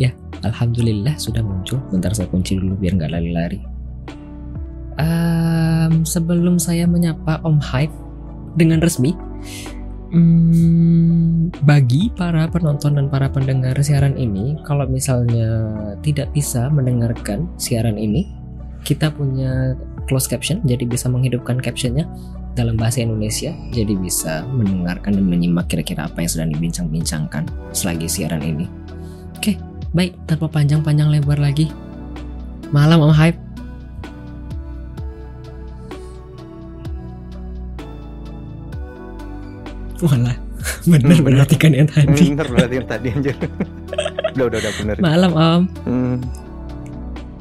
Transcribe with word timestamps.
ya, 0.00 0.10
alhamdulillah 0.44 1.16
sudah 1.16 1.44
muncul. 1.44 1.80
Bentar 1.92 2.12
saya 2.16 2.28
kunci 2.28 2.56
dulu 2.56 2.76
biar 2.80 2.96
nggak 2.96 3.12
lari-lari. 3.12 3.60
Um, 5.00 6.04
sebelum 6.04 6.60
saya 6.60 6.84
menyapa 6.84 7.40
Om 7.40 7.56
Hype 7.64 7.94
dengan 8.60 8.84
resmi, 8.84 9.16
um, 10.12 11.48
bagi 11.64 12.12
para 12.12 12.44
penonton 12.52 13.00
dan 13.00 13.06
para 13.08 13.32
pendengar 13.32 13.76
siaran 13.80 14.18
ini, 14.20 14.60
kalau 14.68 14.84
misalnya 14.84 15.72
tidak 16.04 16.28
bisa 16.36 16.68
mendengarkan 16.68 17.48
siaran 17.56 17.96
ini, 17.96 18.28
kita 18.84 19.08
punya 19.12 19.76
closed 20.08 20.28
caption, 20.28 20.60
jadi 20.68 20.84
bisa 20.84 21.08
menghidupkan 21.08 21.60
captionnya 21.60 22.04
dalam 22.58 22.74
bahasa 22.74 23.00
Indonesia, 23.00 23.54
jadi 23.70 23.94
bisa 23.94 24.42
mendengarkan 24.50 25.16
dan 25.16 25.24
menyimak 25.24 25.70
kira-kira 25.70 26.10
apa 26.10 26.20
yang 26.20 26.30
sedang 26.30 26.50
dibincang-bincangkan 26.52 27.46
selagi 27.70 28.10
siaran 28.10 28.42
ini. 28.42 28.79
Oke, 29.40 29.56
baik, 29.96 30.12
tanpa 30.28 30.52
panjang-panjang 30.52 31.08
lebar 31.08 31.40
lagi. 31.40 31.72
Malam 32.68 33.08
Om 33.08 33.14
Hype. 33.16 33.40
Walah, 40.00 40.36
bener 40.90 41.12
Hmm, 41.12 41.24
berarti 41.24 41.56
kan 41.56 41.72
yang 41.72 41.88
tadi. 41.88 42.32
Bener 42.32 42.46
berarti 42.48 42.74
yang 42.76 42.88
tadi 42.88 43.06
anjir. 43.12 43.36
udah 44.32 44.44
udah 44.48 44.58
udah 44.60 44.72
bener. 44.80 44.96
Malam 45.00 45.32
Om. 45.32 45.62
Hmm. 45.84 46.16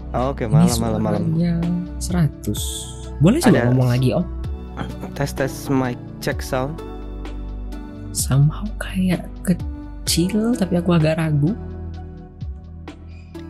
Oke 0.09 0.43
Ini 0.43 0.51
malam 0.51 0.79
malam 0.79 1.01
malam. 1.03 1.21
suaranya 1.99 2.27
100. 2.47 3.21
Boleh 3.21 3.39
coba 3.39 3.59
ngomong 3.67 3.89
lagi 3.91 4.09
Om? 4.15 4.25
Tes 5.13 5.31
tes 5.31 5.53
mic 5.67 5.99
check 6.19 6.39
sound. 6.39 6.75
Somehow 8.11 8.63
kayak 8.75 9.27
kecil 9.43 10.55
tapi 10.55 10.79
aku 10.79 10.95
agak 10.95 11.19
ragu. 11.19 11.55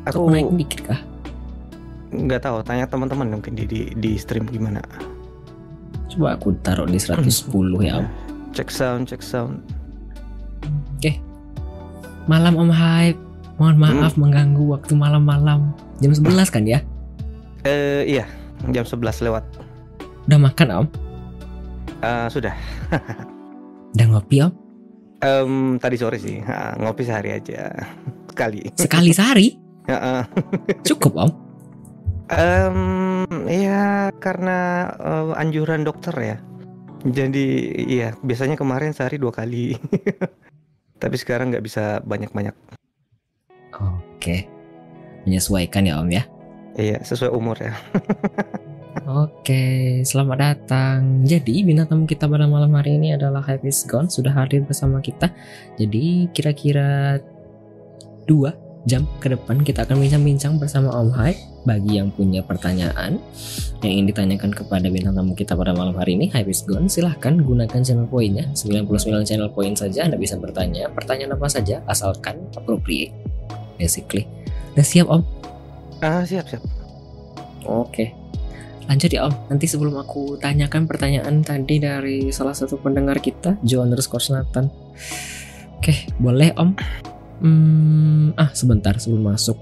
Aku 0.10 0.30
naik 0.30 0.50
dikit 0.58 0.82
kah? 0.90 1.02
nggak 2.10 2.42
tahu. 2.42 2.66
Tanya 2.66 2.90
teman-teman 2.90 3.38
mungkin 3.38 3.54
di, 3.54 3.70
di 3.70 3.82
di 3.94 4.12
stream 4.18 4.50
gimana. 4.50 4.82
Coba 6.10 6.34
aku 6.34 6.58
taruh 6.66 6.90
di 6.90 6.98
110 6.98 7.54
ya 7.86 8.02
Om. 8.02 8.08
Check 8.50 8.74
sound 8.74 9.06
check 9.06 9.22
sound. 9.22 9.62
Malam 12.30 12.62
Om 12.62 12.70
Hype. 12.70 13.20
Mohon 13.58 13.76
maaf 13.82 14.14
mengganggu 14.16 14.64
waktu 14.72 14.94
malam-malam. 14.94 15.74
Jam 16.00 16.14
11 16.14 16.54
kan 16.54 16.64
ya? 16.64 16.80
Eh 17.66 18.06
iya 18.06 18.30
jam 18.70 18.86
11 18.86 19.26
lewat. 19.26 19.44
Udah 20.30 20.40
makan 20.40 20.68
Om? 20.70 20.88
Eh, 22.06 22.28
sudah. 22.30 22.54
Udah 23.98 24.06
ngopi 24.14 24.46
Om? 24.46 24.54
Em, 25.20 25.76
tadi 25.84 26.00
sore 26.00 26.16
sih 26.16 26.40
Ha, 26.40 26.80
ngopi 26.80 27.04
sehari 27.04 27.36
aja 27.36 27.76
sekali. 28.32 28.64
Sekali 28.78 29.12
sehari? 29.12 29.59
Cukup 30.86 31.14
Om? 31.18 31.32
Em, 32.30 32.78
ya 33.50 34.14
karena 34.22 34.86
eh, 35.02 35.42
anjuran 35.42 35.82
dokter 35.82 36.14
ya. 36.14 36.38
Jadi 37.02 37.74
iya 37.90 38.14
biasanya 38.22 38.54
kemarin 38.54 38.94
sehari 38.94 39.18
dua 39.18 39.34
kali. 39.34 39.74
Tapi 41.02 41.16
sekarang 41.18 41.50
nggak 41.50 41.66
bisa 41.66 42.04
banyak-banyak. 42.06 42.54
Oke. 43.74 44.46
Menyesuaikan 45.26 45.90
ya 45.90 45.98
Om 46.04 46.10
ya? 46.14 46.24
Iya 46.78 47.02
sesuai 47.02 47.34
umur 47.34 47.58
ya. 47.58 47.74
Oke, 49.10 50.02
selamat 50.06 50.38
datang. 50.38 51.26
Jadi 51.26 51.66
bintang 51.66 51.90
tamu 51.90 52.06
kita 52.06 52.30
pada 52.30 52.46
malam 52.46 52.74
hari 52.78 53.02
ini 53.02 53.18
adalah 53.18 53.42
is 53.66 53.82
Gone 53.90 54.06
sudah 54.06 54.34
hadir 54.38 54.62
bersama 54.62 55.02
kita. 55.02 55.34
Jadi 55.82 56.30
kira-kira 56.30 57.18
dua 58.30 58.54
jam 58.90 59.06
ke 59.22 59.30
depan 59.30 59.62
kita 59.62 59.86
akan 59.86 60.02
bincang-bincang 60.02 60.58
bersama 60.58 60.90
Om 60.98 61.14
Hype. 61.14 61.38
Bagi 61.70 62.02
yang 62.02 62.10
punya 62.10 62.42
pertanyaan 62.42 63.22
yang 63.86 63.92
ingin 63.94 64.10
ditanyakan 64.10 64.50
kepada 64.50 64.90
bintang 64.90 65.14
tamu 65.14 65.38
kita 65.38 65.54
pada 65.54 65.72
malam 65.78 65.94
hari 65.94 66.18
ini, 66.18 66.34
is 66.50 66.66
Gone, 66.66 66.90
silahkan 66.90 67.38
gunakan 67.38 67.80
channel 67.86 68.10
poinnya. 68.10 68.50
99 68.58 68.90
channel 69.30 69.54
poin 69.54 69.78
saja 69.78 70.10
Anda 70.10 70.18
bisa 70.18 70.42
bertanya. 70.42 70.90
Pertanyaan 70.90 71.38
apa 71.38 71.46
saja 71.46 71.86
asalkan 71.86 72.42
appropriate. 72.58 73.14
Basically. 73.78 74.26
Udah 74.74 74.86
siap 74.88 75.08
Om? 75.08 75.22
Ah 76.02 76.26
siap 76.26 76.50
siap. 76.50 76.64
Oke. 77.70 78.12
Lanjut 78.90 79.14
ya 79.14 79.30
Om. 79.30 79.54
Nanti 79.54 79.70
sebelum 79.70 80.02
aku 80.02 80.42
tanyakan 80.42 80.90
pertanyaan 80.90 81.46
tadi 81.46 81.78
dari 81.78 82.34
salah 82.34 82.58
satu 82.58 82.82
pendengar 82.82 83.22
kita, 83.22 83.62
Joe 83.62 83.86
underscore. 83.86 84.26
Oke, 85.78 85.94
boleh 86.18 86.52
Om? 86.58 86.74
Hmm, 87.40 88.36
ah 88.36 88.52
sebentar 88.52 88.96
sebelum 89.00 89.32
masuk. 89.32 89.56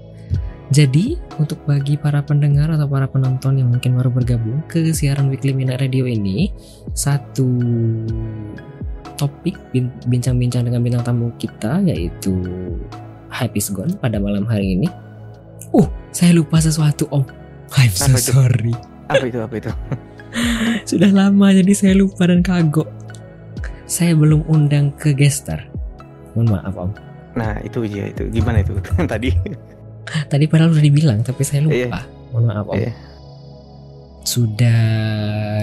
Jadi, 0.68 1.16
untuk 1.40 1.64
bagi 1.64 1.96
para 1.96 2.20
pendengar 2.20 2.68
atau 2.68 2.84
para 2.84 3.08
penonton 3.08 3.56
yang 3.56 3.72
mungkin 3.72 3.96
baru 3.96 4.12
bergabung 4.12 4.60
ke 4.68 4.92
siaran 4.92 5.32
Weekly 5.32 5.56
Minute 5.56 5.80
Radio 5.80 6.04
ini, 6.04 6.52
satu 6.92 7.48
topik 9.16 9.56
bin- 9.72 9.94
bincang-bincang 10.06 10.68
dengan 10.68 10.84
bintang 10.84 11.04
tamu 11.08 11.32
kita 11.40 11.80
yaitu 11.82 12.36
Hype 13.32 13.56
is 13.56 13.72
Gone 13.72 13.96
pada 13.96 14.20
malam 14.20 14.44
hari 14.44 14.76
ini. 14.76 14.88
Uh, 15.72 15.88
saya 16.12 16.36
lupa 16.36 16.60
sesuatu 16.60 17.08
Om. 17.08 17.24
I'm 17.76 17.92
so 17.92 18.08
Apa 18.08 18.16
itu? 18.16 18.30
sorry. 18.32 18.74
Apa 19.08 19.24
itu 19.24 19.38
apa 19.40 19.54
itu? 19.56 19.70
Sudah 20.90 21.10
lama 21.12 21.48
jadi 21.52 21.72
saya 21.72 21.94
lupa 21.96 22.28
dan 22.28 22.44
kagok. 22.44 22.88
Saya 23.88 24.12
belum 24.12 24.44
undang 24.48 24.92
ke 24.96 25.16
gestar. 25.16 25.64
Mohon 26.36 26.60
maaf 26.60 26.74
Om. 26.76 26.92
Nah 27.38 27.62
itu 27.62 27.80
ya 27.84 28.04
itu 28.06 28.26
gimana 28.28 28.58
itu 28.58 28.74
tadi? 29.06 29.30
Tadi 30.26 30.44
padahal 30.44 30.72
udah 30.72 30.82
dibilang 30.82 31.20
tapi 31.20 31.42
saya 31.42 31.62
lupa. 31.62 32.02
Mohon 32.28 32.44
maaf 32.46 32.66
Om. 32.66 32.76
Iya. 32.76 32.92
Sudah 34.20 34.82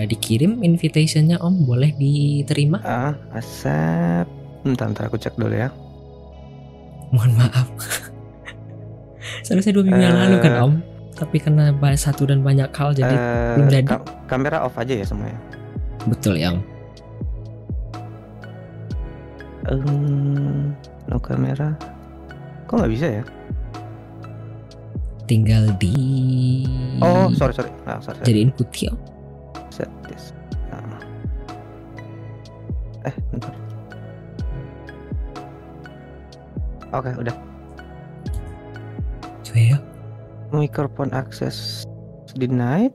dikirim 0.06 0.62
invitationnya 0.62 1.38
Om, 1.38 1.56
boleh 1.64 1.92
diterima? 1.94 2.80
Ah 2.80 3.14
asap. 3.32 4.26
Bentar, 4.64 4.88
bentar 4.88 5.06
aku 5.06 5.18
cek 5.18 5.36
dulu 5.36 5.54
ya. 5.54 5.70
Mohon 7.12 7.32
maaf. 7.38 7.68
Seharusnya 9.46 9.72
dua 9.72 9.84
minggu 9.84 10.00
yang 10.00 10.18
lalu 10.18 10.38
kan 10.40 10.52
Eh. 10.52 10.64
Om. 10.64 10.74
Tapi 11.16 11.38
karena 11.38 11.66
satu 11.96 12.26
dan 12.26 12.42
banyak 12.42 12.68
hal 12.70 12.92
jadi 12.92 13.08
Eh, 13.10 13.54
belum 13.56 13.68
jadi. 13.70 13.88
ka- 13.88 14.06
kamera 14.26 14.62
off 14.62 14.76
aja 14.76 14.94
ya 14.94 15.06
semuanya. 15.06 15.38
betul 16.06 16.34
ya 16.34 16.52
Om. 16.52 16.60
Em, 19.66 20.76
no 21.10 21.22
kamera. 21.22 21.78
Kok 22.66 22.82
nggak 22.82 22.94
bisa 22.94 23.08
ya? 23.22 23.24
Tinggal 25.26 25.74
di 25.82 26.66
Oh 27.02 27.34
sorry 27.34 27.54
sorry. 27.54 27.74
Ah, 27.90 27.98
sorry, 27.98 28.22
sorry. 28.22 28.28
jadiin 28.30 28.54
putih 28.54 28.94
Om. 28.94 28.98
Set 29.74 29.90
this. 30.06 30.34
Ah. 30.70 31.02
Eh 33.10 33.16
bentar. 33.34 33.54
Oke 36.94 37.12
udah. 37.18 37.36
Coba 39.42 39.60
ya. 39.60 39.78
Microphone 40.54 41.12
access 41.12 41.84
denied. 42.38 42.94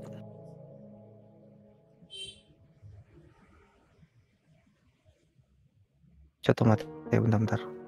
Coba 6.47 6.75
mati 6.75 6.87
ya 7.11 7.19
bentar-bentar. 7.21 7.80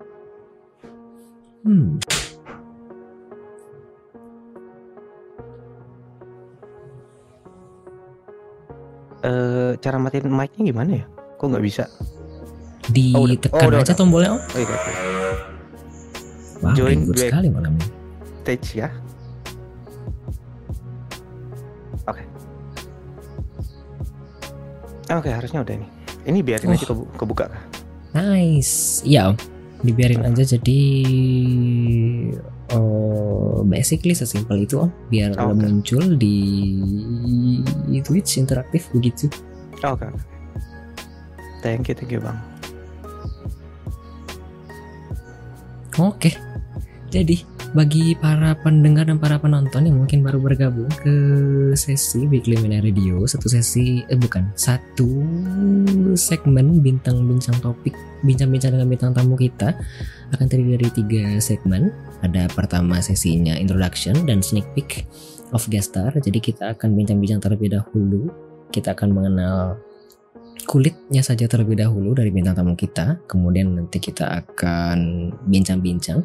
Hmm. 1.64 1.98
Eh 9.22 9.72
cara 9.78 9.96
matiin 10.02 10.26
mic-nya 10.26 10.62
gimana 10.66 10.90
ya? 10.98 11.04
Kok 11.38 11.46
nggak 11.46 11.64
bisa? 11.64 11.84
Oh, 13.14 13.22
udah. 13.22 13.30
Ditekan 13.30 13.62
Oh, 13.62 13.68
udah, 13.70 13.78
aja 13.78 13.86
udah. 13.86 13.96
tombolnya 13.96 14.30
Om. 14.34 14.40
Oh, 14.42 14.58
iya, 14.58 14.66
oke. 14.68 14.92
Wah, 16.62 16.74
Join 16.74 16.98
back. 17.08 17.30
sekali 17.30 17.48
malam 17.48 17.72
ini. 17.72 17.86
Stage 18.42 18.68
ya. 18.74 18.88
Oke. 22.04 22.22
Oke 25.08 25.30
harusnya 25.30 25.62
udah 25.62 25.76
nih. 25.78 25.90
Ini 26.26 26.38
biarin 26.42 26.68
Oh. 26.68 26.74
aja 26.74 26.86
kebu- 26.86 27.10
kebuka? 27.14 27.46
Nice. 28.12 29.02
Iya, 29.06 29.30
Om. 29.30 29.36
Dibiarin 29.82 30.22
aja 30.22 30.46
jadi 30.46 30.80
oh, 32.74 33.66
basically 33.66 34.14
sesimpel 34.14 34.62
itu 34.62 34.78
Om, 34.78 34.90
biar 35.10 35.34
Oke. 35.36 35.58
muncul 35.58 36.16
di 36.16 36.38
Twitch 38.06 38.38
interaktif 38.38 38.88
begitu. 38.94 39.26
Oke. 39.82 40.06
oke. 40.06 40.22
Thank 41.62 41.90
you, 41.90 41.94
thank 41.94 42.10
you 42.10 42.22
bang. 42.22 42.38
Oke. 45.98 46.32
Jadi 47.12 47.44
bagi 47.72 48.12
para 48.12 48.52
pendengar 48.52 49.08
dan 49.08 49.16
para 49.16 49.40
penonton 49.40 49.88
yang 49.88 49.96
mungkin 50.04 50.20
baru 50.20 50.36
bergabung 50.36 50.92
ke 51.00 51.16
sesi 51.72 52.28
Weekly 52.28 52.60
Mini 52.60 52.84
Radio, 52.84 53.24
satu 53.24 53.48
sesi 53.48 54.04
eh 54.12 54.18
bukan, 54.20 54.52
satu 54.52 55.08
segmen 56.12 56.84
bintang 56.84 57.24
bincang 57.24 57.56
topik, 57.64 57.96
bincang-bincang 58.28 58.76
dengan 58.76 58.88
bintang 58.92 59.16
tamu 59.16 59.40
kita 59.40 59.72
akan 60.36 60.46
terdiri 60.52 60.76
dari 60.76 60.88
tiga 60.92 61.24
segmen. 61.40 61.88
Ada 62.20 62.52
pertama 62.52 63.00
sesinya 63.00 63.56
introduction 63.56 64.28
dan 64.28 64.44
sneak 64.44 64.68
peek 64.76 65.08
of 65.56 65.64
guest 65.72 65.96
star. 65.96 66.12
Jadi 66.12 66.44
kita 66.44 66.76
akan 66.76 66.92
bincang-bincang 66.92 67.40
terlebih 67.40 67.72
dahulu. 67.72 68.28
Kita 68.68 68.92
akan 68.92 69.08
mengenal 69.16 69.80
kulitnya 70.68 71.24
saja 71.24 71.48
terlebih 71.48 71.80
dahulu 71.80 72.12
dari 72.12 72.28
bintang 72.28 72.52
tamu 72.52 72.76
kita. 72.76 73.16
Kemudian 73.24 73.80
nanti 73.80 73.96
kita 73.96 74.28
akan 74.44 75.32
bincang-bincang 75.48 76.20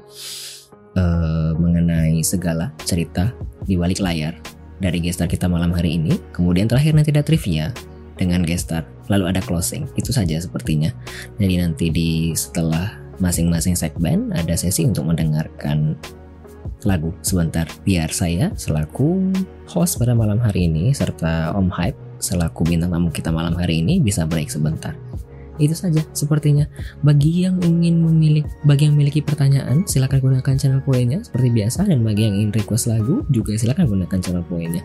uh, 0.98 1.54
mengenai 1.56 2.20
segala 2.26 2.74
cerita 2.84 3.32
di 3.64 3.78
balik 3.78 4.02
layar 4.02 4.34
dari 4.82 5.00
gestar 5.00 5.30
kita 5.30 5.46
malam 5.46 5.72
hari 5.72 6.02
ini. 6.02 6.18
Kemudian 6.34 6.66
terakhir 6.66 6.98
nanti 6.98 7.14
ada 7.14 7.24
trivia 7.24 7.72
dengan 8.18 8.42
gestar. 8.44 8.84
Lalu 9.08 9.38
ada 9.38 9.42
closing. 9.46 9.88
Itu 9.96 10.12
saja 10.12 10.42
sepertinya. 10.42 10.92
Jadi 11.38 11.56
nanti 11.62 11.86
di 11.94 12.10
setelah 12.34 12.98
masing-masing 13.18 13.74
segmen 13.78 14.30
ada 14.34 14.54
sesi 14.54 14.86
untuk 14.86 15.10
mendengarkan 15.10 15.98
lagu 16.86 17.10
sebentar 17.26 17.66
biar 17.82 18.14
saya 18.14 18.54
selaku 18.54 19.34
host 19.66 19.98
pada 19.98 20.14
malam 20.14 20.38
hari 20.38 20.70
ini 20.70 20.94
serta 20.94 21.56
Om 21.58 21.74
Hype 21.74 21.98
selaku 22.22 22.70
bintang 22.70 22.94
tamu 22.94 23.10
kita 23.10 23.34
malam 23.34 23.58
hari 23.58 23.82
ini 23.82 23.98
bisa 23.98 24.30
break 24.30 24.50
sebentar. 24.54 24.94
Itu 25.58 25.74
saja 25.74 26.02
sepertinya. 26.14 26.66
Bagi 27.02 27.46
yang 27.46 27.58
ingin 27.62 28.02
memilih, 28.02 28.46
bagi 28.64 28.90
yang 28.90 28.98
memiliki 28.98 29.26
pertanyaan, 29.26 29.86
silakan 29.90 30.22
gunakan 30.22 30.56
channel 30.58 30.82
poinnya 30.82 31.22
seperti 31.26 31.50
biasa 31.54 31.90
dan 31.90 32.06
bagi 32.06 32.30
yang 32.30 32.36
ingin 32.38 32.52
request 32.54 32.90
lagu 32.90 33.26
juga 33.34 33.58
silakan 33.58 33.86
gunakan 33.90 34.20
channel 34.22 34.46
poinnya. 34.46 34.82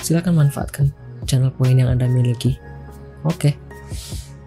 Silakan 0.00 0.38
manfaatkan 0.38 0.94
channel 1.26 1.50
poin 1.50 1.74
yang 1.74 1.90
Anda 1.90 2.06
miliki. 2.06 2.54
Oke. 3.26 3.58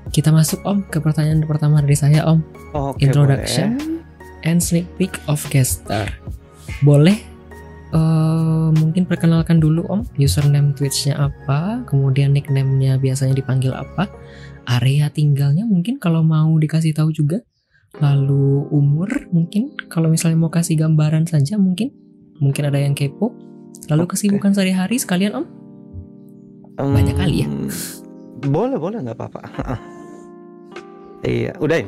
Kita 0.09 0.33
masuk 0.33 0.65
Om 0.65 0.89
ke 0.89 0.97
pertanyaan 1.03 1.45
pertama 1.45 1.83
dari 1.83 1.93
saya 1.93 2.25
Om. 2.25 2.39
Oke, 2.73 3.05
Introduction 3.05 3.77
boleh. 3.77 4.47
and 4.47 4.57
sneak 4.57 4.87
peek 4.97 5.13
of 5.29 5.43
guest 5.53 5.85
star. 5.85 6.09
Boleh 6.81 7.19
eh, 7.93 8.69
mungkin 8.73 9.05
perkenalkan 9.05 9.61
dulu 9.61 9.85
Om 9.85 10.01
username 10.17 10.73
Twitch-nya 10.73 11.29
apa, 11.29 11.85
kemudian 11.85 12.33
nickname-nya 12.33 12.97
biasanya 12.97 13.37
dipanggil 13.37 13.73
apa, 13.73 14.09
area 14.69 15.09
tinggalnya 15.09 15.65
mungkin 15.65 15.97
kalau 15.97 16.21
mau 16.21 16.53
dikasih 16.61 16.93
tahu 16.93 17.09
juga, 17.09 17.41
lalu 17.97 18.69
umur 18.69 19.09
mungkin 19.33 19.73
kalau 19.89 20.13
misalnya 20.13 20.37
mau 20.37 20.53
kasih 20.53 20.77
gambaran 20.77 21.25
saja 21.25 21.57
mungkin, 21.57 21.89
mungkin 22.37 22.69
ada 22.69 22.77
yang 22.77 22.93
kepo, 22.93 23.33
lalu 23.89 24.05
Oke. 24.05 24.13
kesibukan 24.13 24.53
sehari-hari 24.53 25.01
sekalian 25.01 25.41
Om. 25.41 25.45
Em, 26.77 26.93
Banyak 26.93 27.15
kali 27.17 27.35
ya? 27.43 27.47
Boleh, 28.45 28.77
boleh 28.77 29.01
nggak 29.03 29.17
apa-apa. 29.17 29.41
iya, 31.25 31.51
udah 31.57 31.77
ya? 31.81 31.87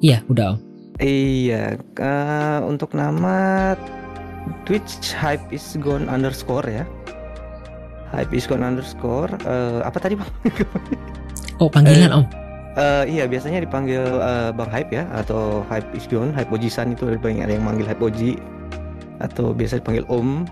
Iya 0.00 0.18
udah 0.32 0.46
Om. 0.56 0.58
Iya, 0.98 1.78
eh, 1.78 2.58
untuk 2.66 2.90
nama 2.96 3.76
Twitch 4.66 5.14
hype 5.14 5.44
is 5.54 5.76
gone 5.78 6.08
underscore 6.10 6.66
ya. 6.66 6.82
Hype 8.10 8.32
is 8.32 8.48
gone 8.48 8.64
underscore. 8.64 9.30
eh, 9.44 9.84
apa 9.84 10.00
tadi 10.00 10.16
bang? 10.16 10.32
Oh 11.58 11.66
panggilan 11.66 12.10
Om. 12.14 12.24
Eh, 12.78 13.04
iya 13.10 13.24
biasanya 13.26 13.58
dipanggil 13.58 13.98
eh, 14.06 14.50
Bang 14.54 14.70
Hype 14.70 14.94
ya 14.94 15.04
atau 15.10 15.66
Hype 15.66 15.90
is 15.98 16.06
gone, 16.06 16.30
Hype 16.30 16.54
Ojisan 16.54 16.94
itu 16.94 17.10
ada 17.10 17.18
banyak 17.18 17.42
ada 17.42 17.52
yang 17.58 17.66
manggil 17.66 17.86
Hype 17.90 17.98
Oji 17.98 18.38
atau 19.18 19.50
biasa 19.50 19.82
dipanggil 19.82 20.06
Om. 20.06 20.46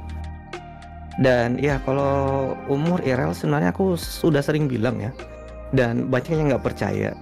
Dan 1.23 1.57
ya 1.63 1.79
kalau 1.87 2.53
umur 2.67 3.01
Irel 3.07 3.33
sebenarnya 3.33 3.71
aku 3.71 3.95
sudah 3.95 4.43
sering 4.43 4.67
bilang 4.67 4.99
ya. 4.99 5.15
Dan 5.71 6.11
banyak 6.11 6.35
yang 6.35 6.51
nggak 6.51 6.67
percaya. 6.67 7.15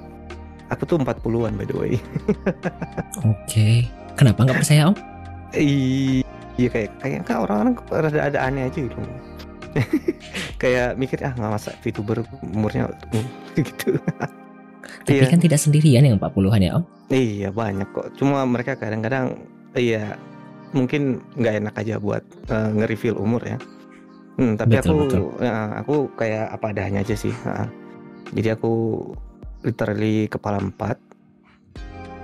Aku 0.73 0.89
tuh 0.89 0.97
40-an 0.97 1.55
by 1.61 1.67
the 1.69 1.77
way. 1.77 1.93
Oke. 3.33 3.85
Kenapa 4.17 4.49
nggak 4.49 4.65
percaya 4.65 4.89
Om? 4.89 4.97
Iya 6.55 6.69
kayak 6.71 6.91
kayak 7.03 7.21
kan 7.29 7.37
orang-orang 7.45 7.75
rada 7.93 8.21
ada 8.25 8.39
aneh 8.41 8.73
aja 8.73 8.79
gitu. 8.81 8.97
kayak 10.63 10.95
mikir 10.97 11.19
ah 11.27 11.35
nggak 11.35 11.53
masa 11.61 11.71
VTuber 11.83 12.23
umurnya 12.47 12.89
uh, 12.89 13.27
gitu. 13.69 13.97
Tapi 15.05 15.21
Iya. 15.21 15.29
kan 15.29 15.41
tidak 15.41 15.61
sendirian 15.61 16.05
yang 16.05 16.17
40-an 16.17 16.61
ya 16.61 16.73
Om. 16.77 16.85
Iya 17.09 17.49
banyak 17.51 17.89
kok. 17.93 18.06
Cuma 18.17 18.45
mereka 18.45 18.75
kadang-kadang 18.75 19.37
iya 19.75 20.17
mungkin 20.73 21.21
nggak 21.37 21.55
enak 21.61 21.75
aja 21.77 21.95
buat 21.99 22.25
eh, 22.49 22.69
nge-reveal 22.73 23.17
umur 23.17 23.45
ya. 23.45 23.59
Hmm, 24.35 24.59
tapi 24.59 24.75
Betul, 24.75 24.91
aku 24.91 24.95
betul. 25.06 25.23
ya, 25.39 25.55
aku 25.79 25.95
kayak 26.17 26.47
apa 26.51 26.67
adanya 26.71 27.01
aja 27.01 27.15
sih. 27.15 27.31
ha. 27.45 27.69
Jadi 28.35 28.49
aku 28.51 28.73
literally 29.62 30.27
kepala 30.27 30.59
empat. 30.59 30.97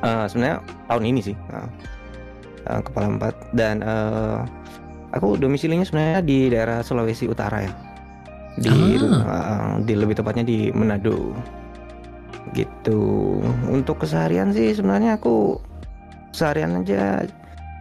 Eh, 0.00 0.24
sebenarnya 0.26 0.58
tahun 0.88 1.04
ini 1.06 1.20
sih. 1.22 1.36
ha. 1.52 1.68
Eh, 2.60 2.80
kepala 2.82 3.06
empat 3.14 3.34
dan 3.52 3.80
eh, 3.80 4.40
aku 5.12 5.36
domisilinya 5.36 5.84
sebenarnya 5.84 6.20
di 6.20 6.48
daerah 6.48 6.80
Sulawesi 6.80 7.28
Utara 7.28 7.62
ya. 7.62 7.72
Di 8.58 8.98
eh, 8.98 9.72
di 9.84 9.94
lebih 9.94 10.18
tepatnya 10.18 10.42
di 10.42 10.72
Manado. 10.74 11.36
Gitu. 12.56 13.00
Untuk 13.70 14.02
keseharian 14.02 14.50
sih 14.50 14.74
sebenarnya 14.74 15.20
aku 15.20 15.60
seharian 16.34 16.82
aja. 16.82 17.22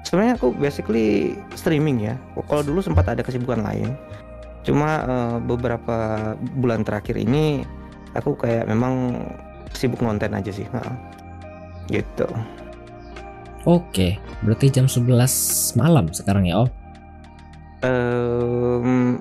Sebenarnya 0.06 0.38
aku 0.38 0.54
basically 0.57 1.38
streaming 1.57 2.01
ya. 2.01 2.16
Kalau 2.45 2.62
dulu 2.62 2.80
sempat 2.83 3.10
ada 3.10 3.25
kesibukan 3.25 3.66
lain. 3.66 3.98
Cuma 4.68 4.89
eh, 5.07 5.38
beberapa 5.42 5.98
bulan 6.60 6.86
terakhir 6.86 7.18
ini 7.18 7.66
aku 8.13 8.38
kayak 8.38 8.69
memang 8.69 9.25
sibuk 9.74 10.01
ngonten 10.01 10.33
aja 10.33 10.50
sih 10.50 10.66
ha. 10.74 10.81
gitu. 11.94 12.25
Oke, 13.68 14.18
berarti 14.42 14.71
jam 14.71 14.88
11 14.88 15.75
malam 15.75 16.10
sekarang 16.16 16.48
ya 16.48 16.63
Om. 16.63 16.69
Em, 17.83 19.19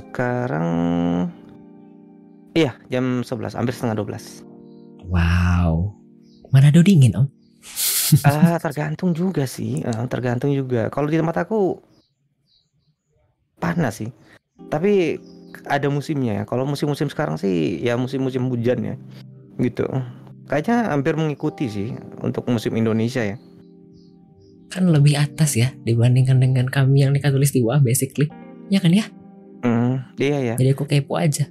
sekarang 0.00 0.68
iya 2.56 2.74
jam 2.88 3.20
11 3.22 3.56
hampir 3.56 3.76
setengah 3.76 4.00
12 4.00 4.50
Wow. 5.10 5.90
Manado 6.54 6.86
dingin 6.86 7.18
Om. 7.18 7.26
Ah, 8.26 8.58
tergantung 8.58 9.10
juga 9.14 9.46
sih, 9.46 9.82
eh, 9.82 10.04
tergantung 10.06 10.54
juga. 10.54 10.86
Kalau 10.90 11.10
di 11.10 11.18
tempat 11.18 11.46
aku 11.46 11.78
panas 13.58 14.02
sih, 14.02 14.10
tapi 14.70 15.18
ada 15.66 15.86
musimnya 15.90 16.42
ya. 16.42 16.44
Kalau 16.46 16.66
musim-musim 16.66 17.10
sekarang 17.10 17.38
sih 17.38 17.78
ya 17.82 17.94
musim-musim 17.98 18.46
hujan 18.50 18.82
ya, 18.82 18.94
gitu. 19.62 19.86
Kayaknya 20.50 20.90
hampir 20.90 21.14
mengikuti 21.14 21.70
sih 21.70 21.88
untuk 22.22 22.46
musim 22.50 22.74
Indonesia 22.74 23.22
ya. 23.22 23.38
Kan 24.70 24.90
lebih 24.90 25.18
atas 25.18 25.54
ya 25.58 25.74
dibandingkan 25.86 26.38
dengan 26.42 26.66
kami 26.66 27.06
yang 27.06 27.14
di 27.14 27.22
Katulistiwa 27.22 27.78
basically. 27.82 28.30
Ya 28.70 28.82
kan 28.82 28.90
ya? 28.94 29.06
Hmm, 29.60 30.00
iya 30.16 30.38
ya. 30.40 30.54
Jadi 30.56 30.70
aku 30.72 30.84
kepo 30.88 31.20
aja. 31.20 31.44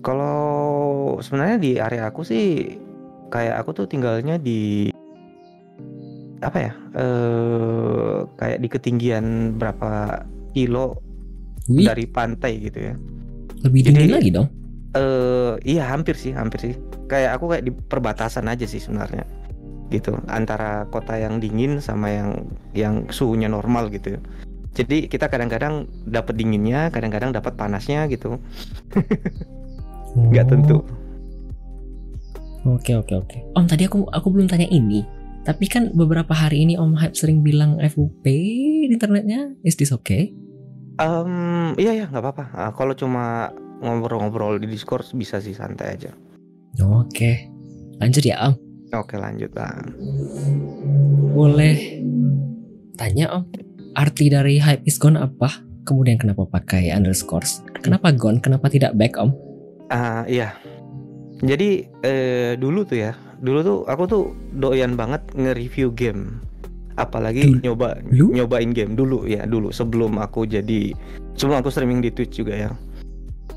Kalau 0.00 0.40
sebenarnya 1.20 1.58
di 1.60 1.72
area 1.76 2.08
aku 2.08 2.24
sih 2.24 2.76
kayak 3.28 3.60
aku 3.60 3.84
tuh 3.84 3.86
tinggalnya 3.86 4.40
di 4.40 4.88
apa 6.40 6.58
ya? 6.58 6.72
Eh 6.96 8.16
kayak 8.40 8.58
di 8.64 8.68
ketinggian 8.72 9.56
berapa 9.60 10.24
kilo 10.56 10.96
Wih, 11.68 11.84
dari 11.84 12.08
pantai 12.08 12.58
gitu 12.64 12.80
ya. 12.80 12.94
lebih 13.60 13.80
jadi- 13.84 14.08
dingin 14.08 14.14
lagi 14.16 14.30
dong. 14.32 14.48
Eh 14.96 15.54
iya 15.68 15.84
hampir 15.92 16.16
sih, 16.16 16.32
hampir 16.32 16.58
sih. 16.64 16.74
Kayak 17.12 17.36
aku 17.36 17.52
kayak 17.52 17.64
di 17.68 17.72
perbatasan 17.76 18.48
aja 18.48 18.64
sih 18.64 18.80
sebenarnya. 18.80 19.28
Gitu, 19.92 20.16
antara 20.32 20.88
kota 20.88 21.18
yang 21.18 21.42
dingin 21.42 21.76
sama 21.82 22.08
yang 22.08 22.30
yang 22.72 22.94
suhunya 23.12 23.52
normal 23.52 23.92
gitu. 23.92 24.16
Jadi 24.70 25.10
kita 25.10 25.26
kadang-kadang 25.26 25.90
dapat 26.06 26.38
dinginnya, 26.38 26.94
kadang-kadang 26.94 27.34
dapat 27.34 27.58
panasnya 27.58 28.06
gitu. 28.06 28.38
Nggak 30.30 30.46
tentu. 30.50 30.82
Oh, 30.82 32.76
Oke 32.76 32.92
oke 32.92 33.14
oke. 33.16 33.38
Om 33.56 33.64
tadi 33.64 33.88
aku 33.88 34.04
aku 34.12 34.28
belum 34.28 34.44
tanya 34.44 34.68
ini. 34.68 35.00
Tapi 35.40 35.64
kan 35.64 35.96
beberapa 35.96 36.36
hari 36.36 36.68
ini 36.68 36.76
Om 36.76 36.92
Hype 36.92 37.16
sering 37.16 37.40
bilang 37.40 37.80
FUP 37.80 38.20
di 38.28 38.84
internetnya. 38.92 39.56
Is 39.64 39.80
this 39.80 39.96
okay? 39.96 40.36
Em, 41.00 41.72
iya 41.80 41.96
ya 41.96 42.04
nggak 42.12 42.20
apa-apa. 42.20 42.44
Ah, 42.52 42.72
kalau 42.76 42.92
cuma 42.92 43.48
ngobrol-ngobrol 43.80 44.60
di 44.60 44.68
Discord 44.68 45.08
bisa 45.16 45.40
sih 45.40 45.56
santai 45.56 45.96
aja. 45.96 46.12
Oke. 46.84 47.48
Lanjut 47.96 48.20
ya 48.20 48.36
Om. 48.44 48.54
Oke 48.92 49.16
lanjut 49.16 49.48
bang. 49.56 49.96
Boleh 51.32 52.04
tanya 53.00 53.40
Om. 53.40 53.44
Arti 54.00 54.32
dari 54.32 54.56
Hype 54.56 54.88
is 54.88 54.96
gone 54.96 55.20
apa? 55.20 55.60
Kemudian 55.84 56.16
kenapa 56.16 56.48
pakai 56.48 56.88
underscores? 56.88 57.60
Kenapa 57.84 58.16
gone? 58.16 58.40
Kenapa 58.40 58.72
tidak 58.72 58.96
back 58.96 59.20
Om? 59.20 59.28
Ah 59.92 60.24
iya. 60.24 60.56
Jadi 61.44 61.84
eh, 62.00 62.56
dulu 62.56 62.88
tuh 62.88 62.96
ya, 62.96 63.12
dulu 63.44 63.58
tuh 63.60 63.78
aku 63.84 64.02
tuh 64.08 64.22
doyan 64.56 64.96
banget 64.96 65.20
nge-review 65.36 65.92
game 65.92 66.40
apalagi 66.96 67.44
Dulu? 67.44 67.60
nyoba 67.60 67.88
Dulu? 68.08 68.28
nyobain 68.36 68.70
game 68.76 68.92
dulu 68.92 69.24
ya 69.24 69.48
dulu 69.48 69.72
sebelum 69.72 70.20
aku 70.20 70.44
jadi 70.44 70.92
sebelum 71.32 71.64
aku 71.64 71.72
streaming 71.72 72.04
di 72.04 72.12
Twitch 72.12 72.44
juga 72.44 72.52
ya 72.52 72.70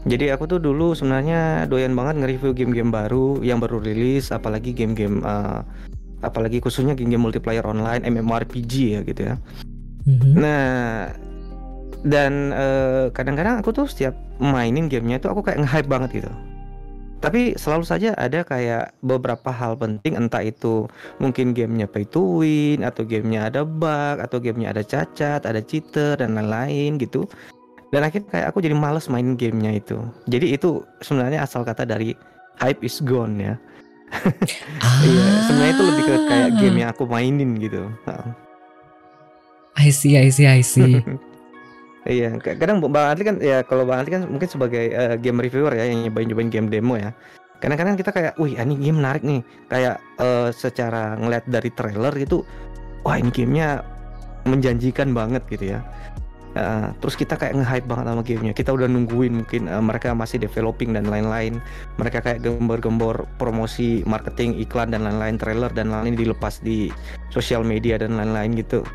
jadi 0.08 0.40
aku 0.40 0.48
tuh 0.48 0.60
dulu 0.64 0.96
sebenarnya 0.96 1.68
doyan 1.68 1.92
banget 1.92 2.24
nge-review 2.24 2.56
game-game 2.56 2.88
baru 2.96 3.44
yang 3.44 3.60
baru 3.60 3.84
rilis 3.84 4.32
apalagi 4.32 4.72
game-game 4.72 5.20
eh, 5.28 5.60
apalagi 6.24 6.64
khususnya 6.64 6.96
game-game 6.96 7.20
multiplayer 7.20 7.68
online 7.68 8.08
MMORPG 8.08 8.74
ya 8.96 9.00
gitu 9.04 9.22
ya 9.28 9.36
Mhm. 10.04 10.32
Nah, 10.36 11.12
dan 12.04 12.52
eh, 12.52 13.06
kadang-kadang 13.16 13.64
aku 13.64 13.72
tuh 13.72 13.88
setiap 13.88 14.16
mainin 14.44 14.92
gamenya 14.92 15.24
tuh 15.24 15.32
aku 15.32 15.42
kayak 15.48 15.64
nge-hype 15.64 15.90
banget 15.90 16.10
gitu. 16.24 16.32
Tapi 17.24 17.56
selalu 17.56 17.88
saja 17.88 18.12
ada 18.20 18.44
kayak 18.44 19.00
beberapa 19.00 19.48
hal 19.48 19.80
penting 19.80 20.20
entah 20.20 20.44
itu 20.44 20.92
mungkin 21.24 21.56
gamenya 21.56 21.88
pay 21.88 22.04
to 22.04 22.44
win 22.44 22.84
atau 22.84 23.08
gamenya 23.08 23.48
ada 23.48 23.64
bug 23.64 24.20
atau 24.20 24.44
gamenya 24.44 24.76
ada 24.76 24.84
cacat, 24.84 25.40
ada 25.48 25.64
cheater 25.64 26.20
dan 26.20 26.36
lain-lain 26.36 27.00
gitu. 27.00 27.24
Dan 27.96 28.04
akhirnya 28.04 28.28
kayak 28.28 28.48
aku 28.52 28.60
jadi 28.60 28.76
males 28.76 29.08
main 29.08 29.40
gamenya 29.40 29.80
itu. 29.80 30.04
Jadi 30.28 30.52
itu 30.52 30.84
sebenarnya 31.00 31.48
asal 31.48 31.64
kata 31.64 31.88
dari 31.88 32.12
hype 32.60 32.84
is 32.84 33.00
gone 33.00 33.40
ya. 33.40 33.56
Iya, 35.04 35.26
sebenarnya 35.48 35.74
itu 35.74 35.84
lebih 35.90 36.04
ke 36.06 36.16
kayak 36.28 36.50
game 36.60 36.78
yang 36.84 36.90
aku 36.92 37.04
mainin 37.08 37.56
gitu. 37.58 37.88
I 39.78 39.90
see, 39.90 40.18
I 40.18 40.30
see, 40.30 40.48
I 40.48 40.62
see. 40.62 41.02
Iya, 42.04 42.36
kadang 42.36 42.84
Bang 42.84 43.16
Adli 43.16 43.24
kan 43.24 43.40
ya 43.40 43.64
kalau 43.64 43.88
Bang 43.88 44.04
Adli 44.04 44.20
kan 44.20 44.28
mungkin 44.28 44.52
sebagai 44.52 44.92
eh, 44.92 45.16
game 45.24 45.40
reviewer 45.40 45.72
ya 45.72 45.88
yang 45.88 46.04
nyobain-nyobain 46.04 46.52
game 46.52 46.68
demo 46.68 47.00
ya. 47.00 47.16
Kadang-kadang 47.64 47.96
kita 47.96 48.12
kayak, 48.12 48.36
wih 48.36 48.60
ini 48.60 48.76
game 48.76 49.00
menarik 49.00 49.24
nih. 49.24 49.40
Kayak 49.72 50.04
eh, 50.20 50.52
secara 50.52 51.16
ngeliat 51.16 51.48
dari 51.48 51.72
trailer 51.72 52.12
gitu, 52.20 52.44
wah 53.08 53.16
ini 53.16 53.32
gamenya 53.32 53.88
menjanjikan 54.44 55.16
banget 55.16 55.48
gitu 55.48 55.80
ya. 55.80 55.80
Eh, 56.54 56.88
terus 57.02 57.18
kita 57.18 57.34
kayak 57.34 57.58
nge-hype 57.58 57.88
banget 57.90 58.06
sama 58.14 58.22
gamenya. 58.22 58.54
Kita 58.54 58.76
udah 58.78 58.86
nungguin 58.86 59.34
mungkin 59.42 59.66
eh, 59.66 59.82
mereka 59.82 60.14
masih 60.14 60.38
developing 60.38 60.94
dan 60.94 61.10
lain-lain. 61.10 61.58
Mereka 61.98 62.22
kayak 62.22 62.46
gembor-gembor 62.46 63.26
promosi, 63.42 64.06
marketing, 64.06 64.62
iklan 64.62 64.94
dan 64.94 65.02
lain-lain, 65.02 65.42
trailer 65.42 65.74
dan 65.74 65.90
lain-lain 65.90 66.14
dilepas 66.14 66.62
di 66.62 66.94
sosial 67.34 67.66
media 67.66 67.98
dan 67.98 68.20
lain-lain 68.20 68.54
gitu. 68.54 68.86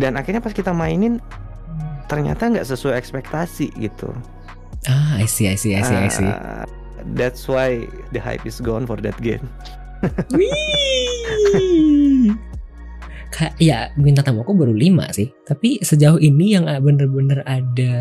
Dan 0.00 0.18
akhirnya 0.18 0.42
pas 0.42 0.54
kita 0.54 0.74
mainin 0.74 1.22
ternyata 2.10 2.50
nggak 2.50 2.66
sesuai 2.66 2.98
ekspektasi 2.98 3.72
gitu. 3.78 4.12
Ah, 4.84 5.16
I 5.16 5.24
see, 5.24 5.48
I 5.48 5.56
see, 5.56 5.72
I 5.72 5.82
see, 5.82 5.96
I 5.96 6.10
see. 6.12 6.28
Ah, 6.28 6.68
that's 7.16 7.48
why 7.48 7.88
the 8.12 8.20
hype 8.20 8.44
is 8.44 8.60
gone 8.60 8.84
for 8.84 9.00
that 9.00 9.16
game. 9.24 9.44
Wih. 10.36 12.32
Ya 13.58 13.90
minta 13.98 14.22
tamu 14.22 14.46
aku 14.46 14.54
baru 14.54 14.70
lima 14.70 15.10
sih. 15.10 15.32
Tapi 15.42 15.82
sejauh 15.82 16.22
ini 16.22 16.54
yang 16.54 16.70
bener-bener 16.84 17.42
ada 17.48 17.94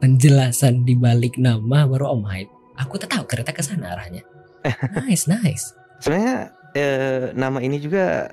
penjelasan 0.00 0.88
di 0.88 0.96
balik 0.96 1.36
nama 1.36 1.84
baru 1.84 2.16
Om 2.16 2.24
Hype. 2.24 2.52
Aku 2.80 2.96
tak 2.96 3.12
tahu 3.12 3.28
ternyata 3.28 3.52
ke 3.52 3.60
sana 3.60 3.92
arahnya. 3.92 4.24
Nice, 5.04 5.28
nice. 5.28 5.72
Sebenarnya 6.00 6.52
eh, 6.76 7.32
nama 7.36 7.60
ini 7.60 7.80
juga, 7.80 8.32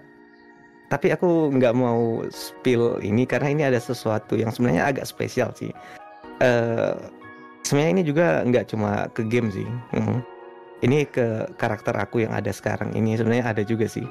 tapi 0.88 1.12
aku 1.12 1.52
nggak 1.52 1.76
mau 1.76 2.24
spill 2.32 3.04
ini 3.04 3.28
karena 3.28 3.48
ini 3.52 3.64
ada 3.68 3.80
sesuatu 3.80 4.40
yang 4.40 4.52
sebenarnya 4.52 4.88
agak 4.88 5.06
spesial 5.08 5.52
sih. 5.52 5.72
Eh, 6.40 6.96
sebenarnya 7.68 7.92
ini 8.00 8.04
juga 8.08 8.26
nggak 8.48 8.66
cuma 8.72 9.12
ke 9.12 9.28
game 9.28 9.52
sih. 9.52 9.68
Mhm. 9.96 10.20
Ini 10.78 11.10
ke 11.10 11.50
karakter 11.58 11.98
aku 11.98 12.22
yang 12.22 12.38
ada 12.38 12.54
sekarang 12.54 12.94
ini 12.94 13.18
sebenarnya 13.18 13.50
ada 13.50 13.64
juga 13.66 13.90
sih. 13.90 14.06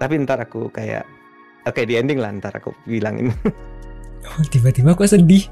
Tapi 0.00 0.16
ntar 0.24 0.40
aku 0.40 0.72
kayak 0.72 1.04
Oke 1.66 1.82
di 1.82 1.98
ending 1.98 2.22
lah 2.22 2.30
ntar 2.38 2.54
aku 2.54 2.70
bilangin. 2.86 3.34
Oh, 4.26 4.42
tiba-tiba 4.50 4.90
aku 4.90 5.06
sedih. 5.06 5.46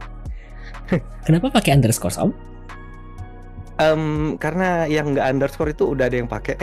Kenapa 1.23 1.47
pakai 1.47 1.79
underscore 1.79 2.11
Om? 2.19 2.35
Em, 3.79 4.35
karena 4.35 4.91
yang 4.91 5.15
nggak 5.15 5.31
underscore 5.31 5.71
itu 5.71 5.95
udah 5.95 6.11
ada 6.11 6.19
yang 6.19 6.27
pakai. 6.27 6.59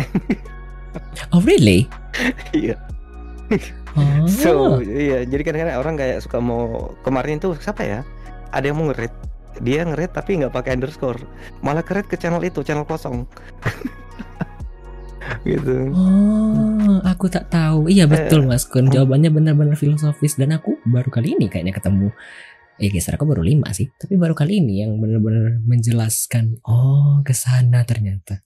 Oh 1.31 1.39
really? 1.47 1.87
Iya. 2.51 2.75
Oh. 3.97 4.27
So 4.27 4.79
iya, 4.79 5.27
jadi 5.27 5.41
kadang-kadang 5.43 5.79
orang 5.79 5.95
kayak 5.99 6.17
suka 6.23 6.39
mau 6.39 6.95
kemarin 7.03 7.41
tuh 7.41 7.55
siapa 7.59 7.83
ya? 7.83 7.99
Ada 8.51 8.71
yang 8.71 8.77
mau 8.79 8.91
ngerit, 8.91 9.11
dia 9.63 9.83
ngerit 9.83 10.11
tapi 10.11 10.39
nggak 10.39 10.51
pakai 10.51 10.79
underscore, 10.79 11.19
malah 11.63 11.83
keret 11.83 12.07
ke 12.07 12.19
channel 12.19 12.43
itu, 12.43 12.63
channel 12.63 12.87
kosong. 12.87 13.27
gitu. 15.47 15.91
Oh, 15.95 16.99
aku 17.07 17.31
tak 17.31 17.49
tahu. 17.49 17.87
Iya 17.87 18.05
betul 18.05 18.45
Mas 18.45 18.67
Kun. 18.67 18.91
Jawabannya 18.91 19.31
benar-benar 19.31 19.79
filosofis 19.79 20.35
dan 20.35 20.55
aku 20.55 20.75
baru 20.83 21.07
kali 21.07 21.39
ini 21.39 21.47
kayaknya 21.47 21.75
ketemu. 21.75 22.11
Eh 22.81 22.89
geser 22.89 23.15
aku 23.15 23.29
baru 23.29 23.45
lima 23.45 23.69
sih, 23.77 23.93
tapi 23.93 24.17
baru 24.17 24.33
kali 24.33 24.57
ini 24.57 24.81
yang 24.81 24.97
benar-benar 24.97 25.61
menjelaskan. 25.63 26.59
Oh, 26.65 27.21
ke 27.21 27.35
sana 27.35 27.85
ternyata. 27.85 28.41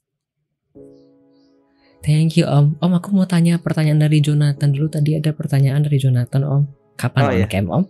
Thank 2.06 2.38
you 2.38 2.46
Om. 2.46 2.78
Om 2.78 2.92
aku 3.02 3.18
mau 3.18 3.26
tanya 3.26 3.58
pertanyaan 3.58 3.98
dari 3.98 4.22
Jonathan 4.22 4.70
dulu. 4.70 4.94
Tadi 4.94 5.18
ada 5.18 5.34
pertanyaan 5.34 5.82
dari 5.82 5.98
Jonathan 5.98 6.46
Om. 6.46 6.64
Kapan 6.96 7.22
Oh, 7.26 7.30
on 7.34 7.38
iya. 7.42 7.48
cam 7.50 7.66
Om? 7.66 7.84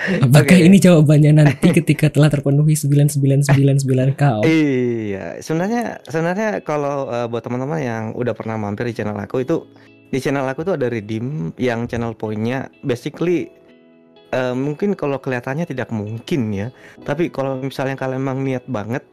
Apakah 0.00 0.56
Oke. 0.56 0.64
ini 0.64 0.80
jawabannya 0.80 1.32
nanti 1.36 1.68
ketika 1.76 2.08
telah 2.08 2.32
terpenuhi 2.32 2.72
9999k 2.72 4.22
Om? 4.40 4.44
Iya, 4.48 5.44
sebenarnya 5.44 6.00
sebenarnya 6.08 6.64
kalau 6.64 7.12
eh, 7.12 7.28
buat 7.28 7.44
teman-teman 7.44 7.78
yang 7.78 8.04
udah 8.16 8.32
pernah 8.32 8.56
mampir 8.56 8.88
di 8.88 8.96
channel 8.96 9.20
aku 9.20 9.44
itu 9.44 9.68
di 10.08 10.16
channel 10.18 10.48
aku 10.48 10.64
tuh 10.64 10.80
ada 10.80 10.88
redeem 10.88 11.52
yang 11.60 11.84
channel 11.84 12.16
poinnya 12.16 12.72
basically 12.80 13.52
eh, 14.32 14.56
mungkin 14.56 14.96
kalau 14.96 15.20
kelihatannya 15.20 15.68
tidak 15.68 15.92
mungkin 15.92 16.48
ya, 16.56 16.72
tapi 17.04 17.28
kalau 17.28 17.60
misalnya 17.60 18.00
kalian 18.00 18.24
emang 18.24 18.40
niat 18.40 18.64
banget 18.72 19.04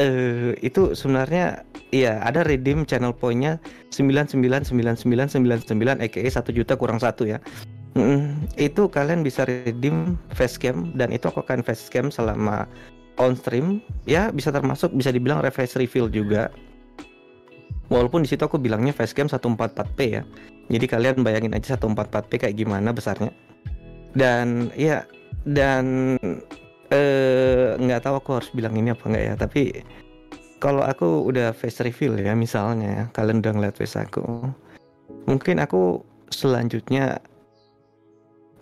eh 0.00 0.56
itu 0.64 0.96
sebenarnya 0.96 1.64
iya 1.92 2.20
ada 2.24 2.44
redeem 2.44 2.88
channel 2.88 3.12
poinnya 3.12 3.60
999999 3.92 6.00
aka 6.00 6.20
1 6.20 6.56
juta 6.56 6.72
kurang 6.76 7.00
satu 7.00 7.28
ya. 7.28 7.38
Mm, 7.92 8.48
itu 8.56 8.88
kalian 8.88 9.20
bisa 9.20 9.44
redeem 9.44 10.16
facecam 10.32 10.96
dan 10.96 11.12
itu 11.12 11.28
aku 11.28 11.44
akan 11.44 11.60
facecam 11.60 12.08
selama 12.08 12.64
on 13.20 13.36
stream. 13.36 13.84
Ya 14.08 14.32
bisa 14.32 14.48
termasuk 14.48 14.96
bisa 14.96 15.12
dibilang 15.12 15.44
refresh 15.44 15.76
refill 15.76 16.08
juga. 16.08 16.48
Walaupun 17.92 18.24
di 18.24 18.32
situ 18.32 18.48
aku 18.48 18.56
bilangnya 18.56 18.96
facecam 18.96 19.28
144p 19.28 19.98
ya. 20.08 20.24
Jadi 20.72 20.88
kalian 20.88 21.20
bayangin 21.20 21.52
aja 21.52 21.76
144p 21.76 22.48
kayak 22.48 22.56
gimana 22.56 22.96
besarnya. 22.96 23.28
Dan 24.16 24.72
ya 24.72 25.04
dan 25.44 26.16
eh 26.92 27.74
nggak 27.80 28.04
tahu 28.04 28.14
aku 28.20 28.30
harus 28.36 28.50
bilang 28.52 28.76
ini 28.76 28.92
apa 28.92 29.04
enggak 29.08 29.24
ya 29.24 29.34
tapi 29.34 29.62
kalau 30.62 30.84
aku 30.84 31.26
udah 31.26 31.50
face 31.50 31.82
reveal 31.82 32.14
ya 32.20 32.36
misalnya 32.38 32.86
ya, 32.86 33.04
kalian 33.16 33.42
udah 33.42 33.52
ngeliat 33.56 33.74
face 33.74 33.96
aku 33.98 34.22
mungkin 35.26 35.58
aku 35.58 36.04
selanjutnya 36.30 37.18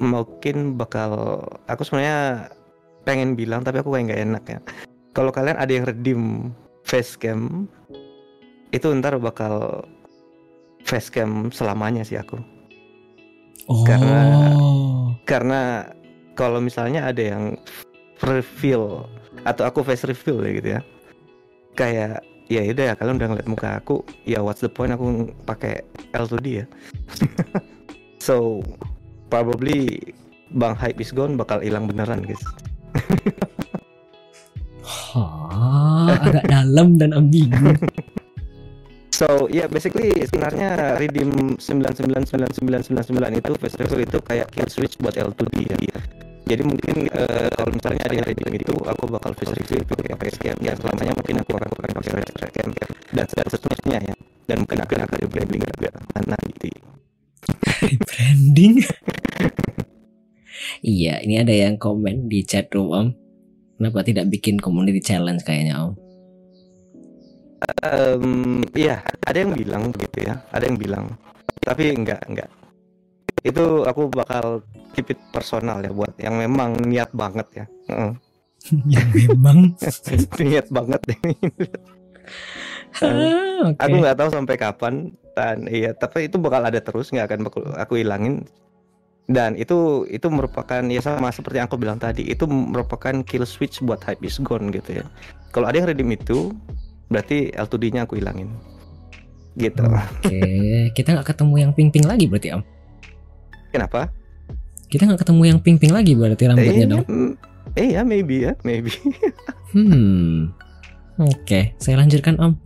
mungkin 0.01 0.81
bakal 0.81 1.43
aku 1.69 1.83
sebenarnya 1.85 2.49
pengen 3.05 3.37
bilang 3.37 3.61
tapi 3.67 3.83
aku 3.83 3.93
kayak 3.93 4.07
nggak 4.09 4.23
enak 4.25 4.45
ya 4.47 4.59
kalau 5.13 5.35
kalian 5.35 5.59
ada 5.59 5.73
yang 5.73 5.85
redeem 5.85 6.23
facecam 6.87 7.67
itu 8.71 8.87
ntar 9.03 9.19
bakal 9.19 9.85
facecam 10.87 11.51
selamanya 11.51 12.07
sih 12.07 12.17
aku 12.17 12.39
Oh. 13.71 13.87
Karena- 13.87 14.57
karena 15.31 15.61
kalau 16.35 16.59
misalnya 16.59 17.07
ada 17.07 17.23
yang 17.23 17.55
reveal 18.25 19.09
atau 19.49 19.65
aku 19.65 19.81
face 19.85 20.05
reveal 20.05 20.45
ya 20.45 20.51
gitu 20.53 20.69
ya 20.79 20.81
kayak 21.77 22.21
ya 22.51 22.67
udah 22.67 22.85
ya 22.93 22.95
kalian 22.99 23.17
udah 23.17 23.29
ngeliat 23.31 23.49
muka 23.49 23.69
aku 23.79 24.03
ya 24.27 24.43
what's 24.43 24.61
the 24.61 24.69
point 24.69 24.91
aku 24.91 25.31
pakai 25.47 25.87
L2D 26.13 26.47
ya 26.63 26.67
so 28.27 28.61
probably 29.31 30.03
Bang 30.51 30.75
Hype 30.75 30.99
is 30.99 31.15
gone 31.15 31.39
bakal 31.39 31.63
hilang 31.63 31.87
beneran 31.87 32.27
guys 32.27 32.43
Hah, 35.11 36.19
agak 36.23 36.47
dalam 36.47 36.99
dan 36.99 37.15
ambigu. 37.15 37.75
So 39.21 39.53
ya 39.53 39.69
basically 39.69 40.17
sebenarnya 40.25 40.97
redeem 40.97 41.61
999999 41.61 43.37
itu 43.37 43.53
face 43.61 43.77
reveal 43.77 44.01
itu 44.09 44.19
kayak 44.25 44.49
kill 44.49 44.65
switch 44.73 44.97
buat 44.97 45.13
L2D 45.13 45.77
ya. 45.77 45.77
Jadi 46.51 46.63
mungkin 46.67 47.07
eh, 47.07 47.47
kalau 47.55 47.71
misalnya 47.71 48.03
ada 48.11 48.15
yang 48.19 48.27
redeem 48.27 48.55
itu 48.59 48.75
aku 48.83 49.03
bakal 49.07 49.31
face 49.39 49.55
reveal 49.55 49.87
pakai 49.87 50.19
facecam 50.19 50.59
ya 50.59 50.75
selamanya 50.75 51.15
mungkin 51.15 51.37
aku 51.47 51.51
akan 51.55 51.71
pakai 51.79 52.11
facecam 52.35 52.69
dan 53.15 53.27
seterusnya 53.31 53.99
ya. 54.03 54.15
Dan 54.51 54.67
mungkin 54.67 54.83
akan 54.83 54.99
akan 55.07 55.19
branding 55.31 55.63
juga 55.63 55.91
mana 56.11 56.35
gitu. 56.51 56.67
Branding. 58.11 58.75
iya, 60.99 61.23
ini 61.23 61.39
ada 61.39 61.55
yang 61.55 61.79
komen 61.79 62.27
di 62.27 62.43
chat 62.43 62.67
room 62.75 62.91
Om. 62.91 63.07
Kenapa 63.79 64.03
tidak 64.03 64.27
bikin 64.27 64.59
community 64.59 64.99
challenge 64.99 65.47
kayaknya 65.47 65.87
Om? 65.87 65.93
Em, 67.87 68.25
iya 68.75 69.07
ada 69.23 69.39
yang 69.39 69.55
bilang 69.55 69.95
begitu 69.95 70.27
ya. 70.27 70.43
Ada 70.51 70.67
yang 70.67 70.79
bilang 70.83 71.07
tapi 71.61 71.93
enggak 71.93 72.25
enggak 72.27 72.49
itu 73.41 73.85
aku 73.85 74.13
bakal 74.13 74.61
keep 74.93 75.09
it 75.09 75.21
personal 75.31 75.81
ya 75.81 75.91
buat 75.91 76.13
yang 76.21 76.37
memang 76.37 76.77
niat 76.85 77.11
banget 77.13 77.47
ya 77.55 77.67
Heeh. 77.89 78.13
ya 78.95 79.03
memang. 79.17 79.73
niat 80.43 80.67
banget 80.69 81.01
Ah, 83.01 83.71
Oke. 83.71 83.79
aku 83.87 83.95
nggak 84.03 84.19
tahu 84.19 84.29
sampai 84.35 84.57
kapan 84.59 84.95
dan 85.39 85.63
iya 85.71 85.95
tapi 85.95 86.27
itu 86.27 86.43
bakal 86.43 86.59
ada 86.67 86.83
terus 86.83 87.15
nggak 87.15 87.27
akan 87.31 87.41
aku, 87.47 87.61
aku 87.79 87.93
hilangin 88.03 88.43
dan 89.31 89.55
itu 89.55 90.03
itu 90.11 90.27
merupakan 90.27 90.83
ya 90.83 90.99
sama 90.99 91.31
seperti 91.31 91.63
yang 91.63 91.71
aku 91.71 91.79
bilang 91.79 92.03
tadi 92.03 92.27
itu 92.27 92.51
merupakan 92.51 93.15
kill 93.23 93.47
switch 93.47 93.79
buat 93.87 94.03
hype 94.03 94.27
is 94.27 94.43
gone 94.43 94.75
gitu 94.75 95.03
ya 95.03 95.05
kalau 95.55 95.71
ada 95.71 95.79
yang 95.79 95.87
redeem 95.87 96.11
itu 96.19 96.51
berarti 97.07 97.55
L2D-nya 97.55 98.11
aku 98.11 98.19
hilangin 98.19 98.51
gitu 99.55 99.87
Oke, 99.87 100.41
kita 100.91 101.15
nggak 101.15 101.31
ketemu 101.31 101.55
yang 101.63 101.71
ping-ping 101.71 102.07
lagi 102.11 102.27
berarti 102.27 102.59
Om. 102.59 102.63
Kenapa 103.71 104.11
Kita 104.87 105.07
nggak 105.07 105.23
ketemu 105.23 105.43
yang 105.47 105.59
ping-ping 105.63 105.95
lagi 105.95 106.13
berarti 106.13 106.45
rambutnya 106.45 106.83
eh, 106.83 106.91
dong. 106.91 107.05
eh 107.73 107.89
ya 107.95 108.03
maybe 108.03 108.43
ya 108.43 108.53
maybe 108.61 108.91
Hmm. 109.71 110.51
Oke, 111.15 111.79
saya 111.79 111.95
lanjutkan 111.95 112.35
Om. 112.35 112.59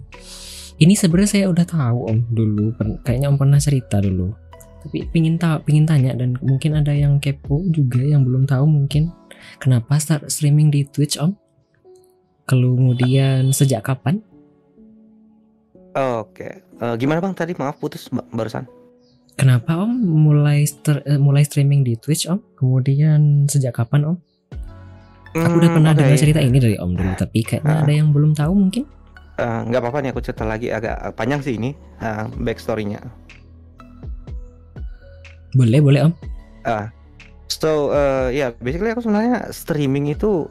Ini 0.80 0.96
sebenarnya 0.96 1.30
saya 1.30 1.46
udah 1.52 1.66
tahu 1.68 2.08
Om 2.08 2.18
dulu, 2.32 2.72
kayaknya 3.04 3.28
Om 3.28 3.36
pernah 3.36 3.60
cerita 3.60 4.00
dulu. 4.00 4.32
Tapi 4.80 5.04
pingin 5.12 5.36
tahu, 5.36 5.60
pingin 5.64 5.84
tanya 5.84 6.16
dan 6.16 6.40
mungkin 6.40 6.72
ada 6.72 6.96
yang 6.96 7.20
kepo 7.20 7.60
juga 7.68 8.00
yang 8.00 8.24
belum 8.24 8.48
tahu 8.48 8.64
mungkin 8.64 9.12
kenapa 9.58 10.00
start 10.00 10.28
streaming 10.28 10.72
di 10.72 10.88
Twitch 10.88 11.20
Om? 11.20 11.36
Kemudian 12.44 13.52
sejak 13.52 13.84
kapan? 13.84 14.20
oke 15.94 16.48
Eh, 16.74 16.94
gimana 16.98 17.22
bang 17.22 17.32
tadi 17.32 17.54
maaf 17.54 17.78
putus 17.78 18.10
ba- 18.10 18.26
barusan 18.28 18.66
Kenapa 19.34 19.82
Om 19.82 19.90
mulai 19.98 20.62
star- 20.62 21.02
eh, 21.02 21.18
mulai 21.18 21.42
streaming 21.42 21.82
di 21.82 21.98
Twitch 21.98 22.30
Om? 22.30 22.38
Kemudian 22.54 23.44
sejak 23.44 23.74
kapan 23.74 24.14
Om? 24.14 24.16
Aku 25.34 25.58
udah 25.58 25.66
Hmm, 25.66 25.76
pernah 25.76 25.90
oke. 25.90 25.98
dengar 25.98 26.14
cerita 26.14 26.38
ini 26.38 26.62
dari 26.62 26.78
Om 26.78 26.94
dulu, 26.94 27.12
tapi 27.18 27.42
kayaknya 27.42 27.74
Ah. 27.74 27.82
ada 27.82 27.92
yang 27.92 28.14
belum 28.14 28.32
tahu 28.32 28.54
mungkin. 28.54 28.86
Eh, 29.34 29.60
nggak 29.66 29.80
apa-apa 29.82 29.98
nih 29.98 30.10
aku 30.14 30.22
cerita 30.22 30.46
lagi 30.46 30.70
agak 30.70 30.94
panjang 31.18 31.42
sih 31.42 31.58
ini 31.58 31.74
uh, 31.98 32.30
backstorynya 32.38 33.02
Boleh, 35.50 35.82
boleh 35.82 36.06
Om. 36.06 36.12
So 37.46 37.90
uh, 37.90 38.30
ya 38.30 38.54
basically 38.56 38.90
aku 38.90 39.02
sebenarnya 39.02 39.50
streaming 39.50 40.06
itu 40.08 40.46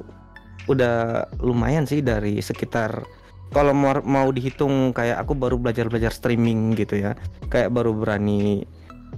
udah 0.66 1.28
lumayan 1.40 1.84
sih 1.84 2.00
dari 2.00 2.40
sekitar 2.40 3.04
kalau 3.53 3.72
mau, 3.72 3.93
mau 4.03 4.27
dihitung 4.33 4.91
kayak 4.91 5.22
aku 5.22 5.38
baru 5.38 5.55
belajar 5.55 5.88
belajar 5.88 6.12
streaming 6.12 6.74
gitu 6.74 6.98
ya 7.00 7.13
kayak 7.48 7.69
baru 7.69 7.93
berani 7.93 8.65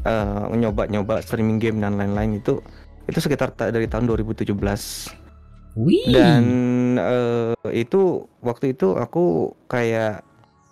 uh, 0.03 0.51
nyoba-nyoba 0.51 1.23
streaming 1.23 1.57
game 1.57 1.79
dan 1.79 1.95
lain-lain 1.95 2.37
itu 2.37 2.59
itu 3.05 3.17
sekitar 3.21 3.55
ta- 3.55 3.71
dari 3.71 3.87
tahun 3.87 4.05
2017 4.11 4.51
Wih. 5.75 6.07
dan 6.09 6.43
eh, 6.97 7.53
itu 7.75 8.23
waktu 8.39 8.73
itu 8.73 8.95
aku 8.95 9.53
kayak 9.67 10.23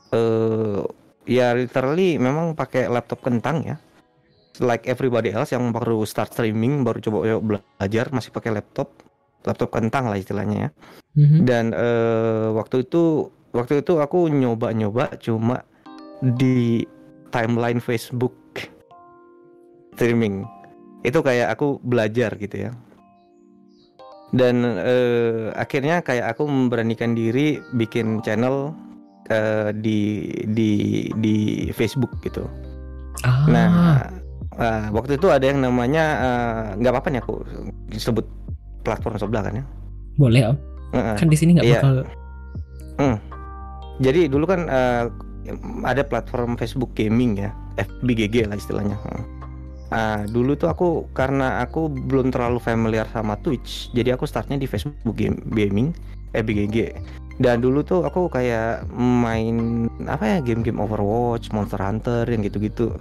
eh 0.09 0.81
ya 1.23 1.55
literally 1.55 2.19
memang 2.19 2.55
pakai 2.55 2.87
laptop 2.91 3.23
kentang 3.23 3.63
ya 3.63 3.75
like 4.59 4.85
everybody 4.85 5.31
else 5.31 5.51
yang 5.51 5.71
baru 5.71 6.03
start 6.03 6.31
streaming 6.31 6.83
baru 6.83 6.99
coba 6.99 7.17
belajar 7.39 8.11
masih 8.11 8.31
pakai 8.31 8.53
laptop 8.53 8.91
laptop 9.43 9.69
kentang 9.71 10.07
lah 10.07 10.19
istilahnya 10.19 10.57
ya 10.57 10.71
Mhm. 11.13 11.45
dan 11.45 11.65
eh, 11.69 12.49
waktu 12.57 12.89
itu 12.89 13.29
waktu 13.53 13.79
itu 13.79 14.01
aku 14.01 14.27
nyoba-nyoba 14.27 15.13
cuma 15.21 15.61
di 16.35 16.83
timeline 17.29 17.77
Facebook 17.77 18.33
streaming 19.93 20.45
itu 21.03 21.19
kayak 21.19 21.53
aku 21.53 21.77
belajar 21.83 22.33
gitu 22.35 22.69
ya 22.69 22.71
dan 24.33 24.65
eh, 24.81 25.53
akhirnya 25.53 26.01
kayak 26.01 26.33
aku 26.33 26.49
memberanikan 26.49 27.13
diri 27.13 27.61
bikin 27.77 28.17
channel 28.25 28.73
eh, 29.29 29.69
di 29.75 30.25
di 30.49 30.71
di 31.21 31.35
Facebook 31.71 32.11
gitu 32.25 32.45
Ah, 33.23 33.45
nah 33.45 33.69
eh, 34.57 34.85
waktu 34.89 35.21
itu 35.21 35.29
ada 35.29 35.45
yang 35.45 35.61
namanya 35.61 36.03
eh, 36.17 36.61
nggak 36.81 36.91
apa-apa 36.91 37.09
nih 37.13 37.21
aku 37.21 37.35
disebut 37.87 38.25
platform 38.81 39.15
sebelah 39.15 39.45
kan 39.45 39.61
ya 39.61 39.65
boleh 40.17 40.41
Om. 40.49 40.57
Heeh. 40.93 41.15
Kan 41.21 41.27
di 41.29 41.37
sini 41.37 41.49
nggak 41.53 41.65
Iya. 41.69 41.79
bakal 41.81 41.95
Jadi 44.01 44.25
dulu 44.31 44.45
kan 44.49 44.65
eh, 44.69 45.05
ada 45.83 46.01
platform 46.01 46.55
Facebook 46.55 46.95
gaming 46.97 47.37
ya, 47.37 47.51
FBGG 47.77 48.49
lah 48.49 48.57
istilahnya. 48.57 48.97
Ah, 49.93 50.25
dulu 50.25 50.57
tuh 50.57 50.73
aku 50.73 51.05
karena 51.13 51.61
aku 51.61 51.85
belum 51.85 52.33
terlalu 52.33 52.57
familiar 52.57 53.05
sama 53.13 53.37
Twitch, 53.45 53.93
jadi 53.93 54.17
aku 54.17 54.25
startnya 54.25 54.57
di 54.57 54.65
Facebook 54.65 55.13
game, 55.13 55.37
gaming, 55.53 55.93
FBGG. 56.33 56.97
Dan 57.37 57.61
dulu 57.61 57.81
tuh 57.81 58.05
aku 58.05 58.29
kayak 58.29 58.85
main 58.93 59.89
apa 60.05 60.37
ya 60.37 60.37
game-game 60.41 60.81
Overwatch, 60.81 61.49
Monster 61.53 61.81
Hunter 61.81 62.25
yang 62.29 62.45
gitu-gitu. 62.45 62.97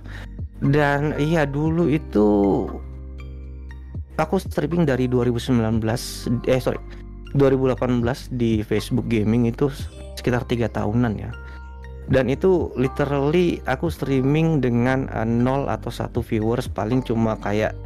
Dan 0.61 1.17
iya 1.17 1.45
dulu 1.49 1.89
itu 1.89 2.29
aku 4.21 4.37
streaming 4.41 4.85
dari 4.85 5.09
2019 5.09 5.81
eh 6.49 6.61
sorry 6.61 6.81
2018 7.33 8.05
di 8.37 8.61
Facebook 8.61 9.09
gaming 9.09 9.49
itu 9.49 9.73
sekitar 10.17 10.45
tiga 10.49 10.69
tahunan 10.69 11.15
ya. 11.19 11.31
Dan 12.11 12.27
itu 12.29 12.75
literally 12.75 13.63
aku 13.65 13.87
streaming 13.87 14.59
dengan 14.59 15.07
nol 15.25 15.71
atau 15.71 15.89
satu 15.89 16.19
viewers 16.19 16.67
paling 16.67 17.01
cuma 17.07 17.39
kayak 17.39 17.79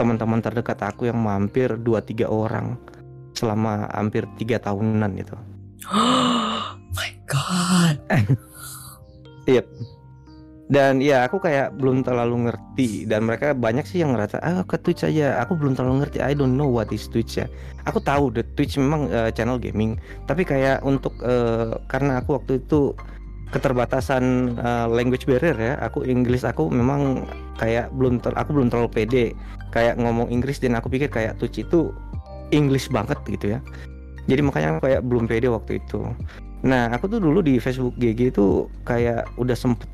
teman-teman 0.00 0.40
terdekat 0.40 0.80
aku 0.80 1.10
yang 1.10 1.20
mampir 1.20 1.76
2-3 1.76 2.24
orang 2.24 2.80
selama 3.36 3.90
hampir 3.92 4.24
tiga 4.40 4.56
tahunan 4.62 5.12
itu. 5.20 5.36
My 6.96 7.10
god. 7.28 8.00
dan 10.68 11.00
ya 11.00 11.24
aku 11.24 11.40
kayak 11.40 11.80
belum 11.80 12.04
terlalu 12.04 12.48
ngerti. 12.48 13.08
Dan 13.08 13.24
mereka 13.24 13.56
banyak 13.56 13.88
sih 13.88 14.04
yang 14.04 14.12
ngerasa 14.12 14.36
ah 14.44 14.60
ke 14.68 14.76
Twitch 14.76 15.00
aja. 15.00 15.40
Aku 15.40 15.56
belum 15.56 15.72
terlalu 15.72 16.04
ngerti. 16.04 16.20
I 16.20 16.36
don't 16.36 16.60
know 16.60 16.68
what 16.68 16.92
is 16.92 17.08
Twitch 17.08 17.40
ya. 17.40 17.48
Aku 17.88 18.04
tahu 18.04 18.28
the 18.28 18.44
Twitch 18.52 18.76
memang 18.76 19.08
eh, 19.08 19.32
channel 19.32 19.56
gaming. 19.56 19.96
Tapi 20.28 20.44
kayak 20.44 20.84
untuk 20.84 21.16
eh, 21.24 21.72
karena 21.88 22.20
aku 22.20 22.36
waktu 22.36 22.60
itu 22.60 22.92
keterbatasan 23.48 24.24
eh, 24.60 24.86
language 24.92 25.24
barrier 25.24 25.56
ya 25.56 25.80
aku 25.80 26.04
Inggris 26.04 26.44
aku 26.44 26.68
memang 26.68 27.24
kayak 27.56 27.88
belum 27.96 28.20
ter 28.20 28.36
aku 28.36 28.52
belum 28.52 28.68
terlalu 28.68 28.92
pede 28.92 29.24
kayak 29.72 29.96
ngomong 29.96 30.28
Inggris. 30.28 30.60
Dan 30.60 30.76
aku 30.76 30.92
pikir 30.92 31.08
kayak 31.08 31.40
Twitch 31.40 31.64
itu 31.64 31.96
English 32.52 32.92
banget 32.92 33.16
gitu 33.24 33.56
ya. 33.56 33.64
Jadi 34.28 34.44
makanya 34.44 34.76
aku 34.76 34.84
kayak 34.84 35.00
belum 35.00 35.24
pede 35.24 35.48
waktu 35.48 35.80
itu. 35.80 36.12
Nah 36.60 36.92
aku 36.92 37.08
tuh 37.08 37.24
dulu 37.24 37.40
di 37.40 37.56
Facebook 37.56 37.96
GG 37.96 38.36
itu 38.36 38.68
kayak 38.84 39.24
udah 39.40 39.56
sempet 39.56 39.88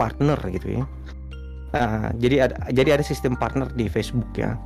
partner 0.00 0.40
gitu 0.48 0.80
ya. 0.80 0.84
Ah, 1.76 2.08
jadi 2.16 2.48
ada 2.48 2.56
jadi 2.72 2.96
ada 2.96 3.04
sistem 3.04 3.36
partner 3.36 3.68
di 3.76 3.86
Facebook 3.92 4.32
ya, 4.32 4.56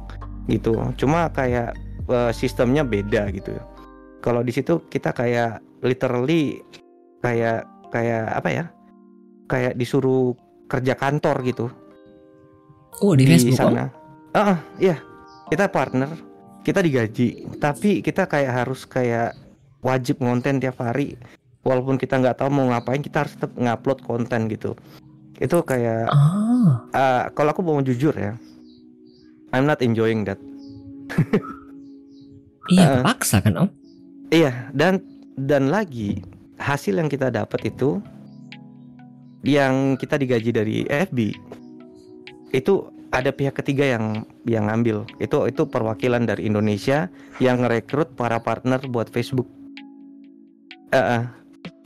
gitu. 0.47 0.79
Cuma 0.95 1.27
kayak 1.35 1.75
eh, 2.07 2.33
sistemnya 2.33 2.87
beda 2.87 3.35
gitu. 3.35 3.59
Kalau 4.23 4.47
di 4.47 4.55
situ 4.55 4.87
kita 4.87 5.11
kayak 5.11 5.59
literally 5.83 6.63
kayak 7.19 7.67
kayak 7.91 8.31
apa 8.31 8.49
ya? 8.49 8.65
Kayak 9.51 9.75
disuruh 9.75 10.33
kerja 10.71 10.97
kantor 10.97 11.37
gitu 11.45 11.67
Oh 13.03 13.19
di, 13.19 13.27
Facebook 13.27 13.59
Om? 13.59 13.75
sana. 13.75 13.85
Ah, 14.35 14.39
ah, 14.55 14.59
iya. 14.79 15.03
Kita 15.51 15.67
partner, 15.71 16.11
kita 16.63 16.79
digaji, 16.83 17.59
tapi 17.59 18.03
kita 18.03 18.31
kayak 18.31 18.65
harus 18.65 18.87
kayak 18.87 19.35
wajib 19.83 20.23
ngonten 20.23 20.63
tiap 20.63 20.79
hari. 20.79 21.19
Walaupun 21.65 21.97
kita 21.97 22.21
nggak 22.21 22.39
tahu 22.39 22.51
mau 22.53 22.69
ngapain, 22.71 23.01
kita 23.01 23.25
harus 23.25 23.35
tetap 23.35 23.53
ngupload 23.57 23.99
konten 24.05 24.47
gitu. 24.53 24.77
Itu 25.39 25.63
kayak 25.67 26.07
Ah, 26.11 26.71
ah, 26.95 27.23
kalau 27.35 27.51
aku 27.51 27.63
mau 27.63 27.83
jujur 27.83 28.15
ya, 28.15 28.39
I'm 29.51 29.67
not 29.67 29.83
enjoying 29.83 30.23
that. 30.27 30.39
iya 32.73 33.01
Ah. 33.01 33.03
paksa 33.05 33.43
kan 33.45 33.67
Om? 33.67 33.69
Iya, 34.33 34.71
dan 34.73 35.03
dan 35.37 35.69
lagi 35.69 36.23
hasil 36.57 36.97
yang 36.97 37.11
kita 37.11 37.29
dapat 37.29 37.69
itu 37.69 37.99
yang 39.45 40.01
kita 40.01 40.17
digaji 40.17 40.51
dari 40.55 40.77
FB 40.89 41.19
itu 42.55 42.75
ada 43.13 43.31
pihak 43.31 43.55
ketiga 43.61 43.85
yang 43.99 44.25
yang 44.49 44.67
ngambil. 44.67 45.07
Itu 45.21 45.47
itu 45.47 45.63
perwakilan 45.69 46.27
dari 46.27 46.49
Indonesia 46.49 47.07
yang 47.39 47.63
ngerekrut 47.63 48.17
para 48.17 48.41
partner 48.41 48.83
buat 48.89 49.11
Facebook. 49.11 49.47
Eh, 50.91 50.99
eh. 50.99 51.23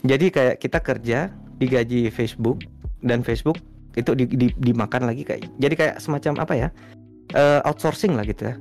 jadi 0.05 0.25
kayak 0.29 0.55
kita 0.61 0.79
kerja 0.79 1.19
digaji 1.59 2.13
Facebook 2.13 2.61
dan 3.03 3.23
Facebook 3.23 3.57
itu 3.97 4.13
di- 4.13 4.29
di- 4.29 4.55
dimakan 4.59 5.09
lagi 5.09 5.25
kayak 5.25 5.49
jadi 5.57 5.73
kayak 5.75 5.95
semacam 5.99 6.33
apa 6.45 6.53
ya 6.55 6.67
eh, 7.33 7.61
outsourcing 7.65 8.17
lah 8.17 8.25
gitu 8.25 8.49
ya. 8.49 8.55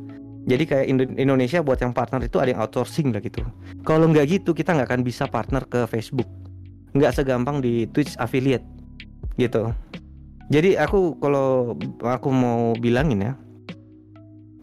Jadi 0.49 0.65
kayak 0.65 0.87
Indo- 0.89 1.17
Indonesia 1.21 1.61
buat 1.61 1.77
yang 1.77 1.93
partner 1.93 2.25
itu 2.25 2.41
ada 2.41 2.57
yang 2.57 2.61
outsourcing 2.65 3.13
lah 3.13 3.21
gitu. 3.21 3.45
Kalau 3.85 4.09
nggak 4.09 4.27
gitu 4.33 4.57
kita 4.57 4.73
nggak 4.73 4.89
akan 4.89 5.03
bisa 5.05 5.29
partner 5.29 5.61
ke 5.69 5.85
Facebook. 5.85 6.25
Nggak 6.97 7.21
segampang 7.21 7.61
di 7.61 7.85
Twitch 7.93 8.17
affiliate 8.17 8.65
gitu. 9.37 9.77
Jadi 10.49 10.81
aku 10.81 11.21
kalau 11.21 11.77
aku 12.01 12.29
mau 12.33 12.73
bilangin 12.81 13.29
ya, 13.29 13.33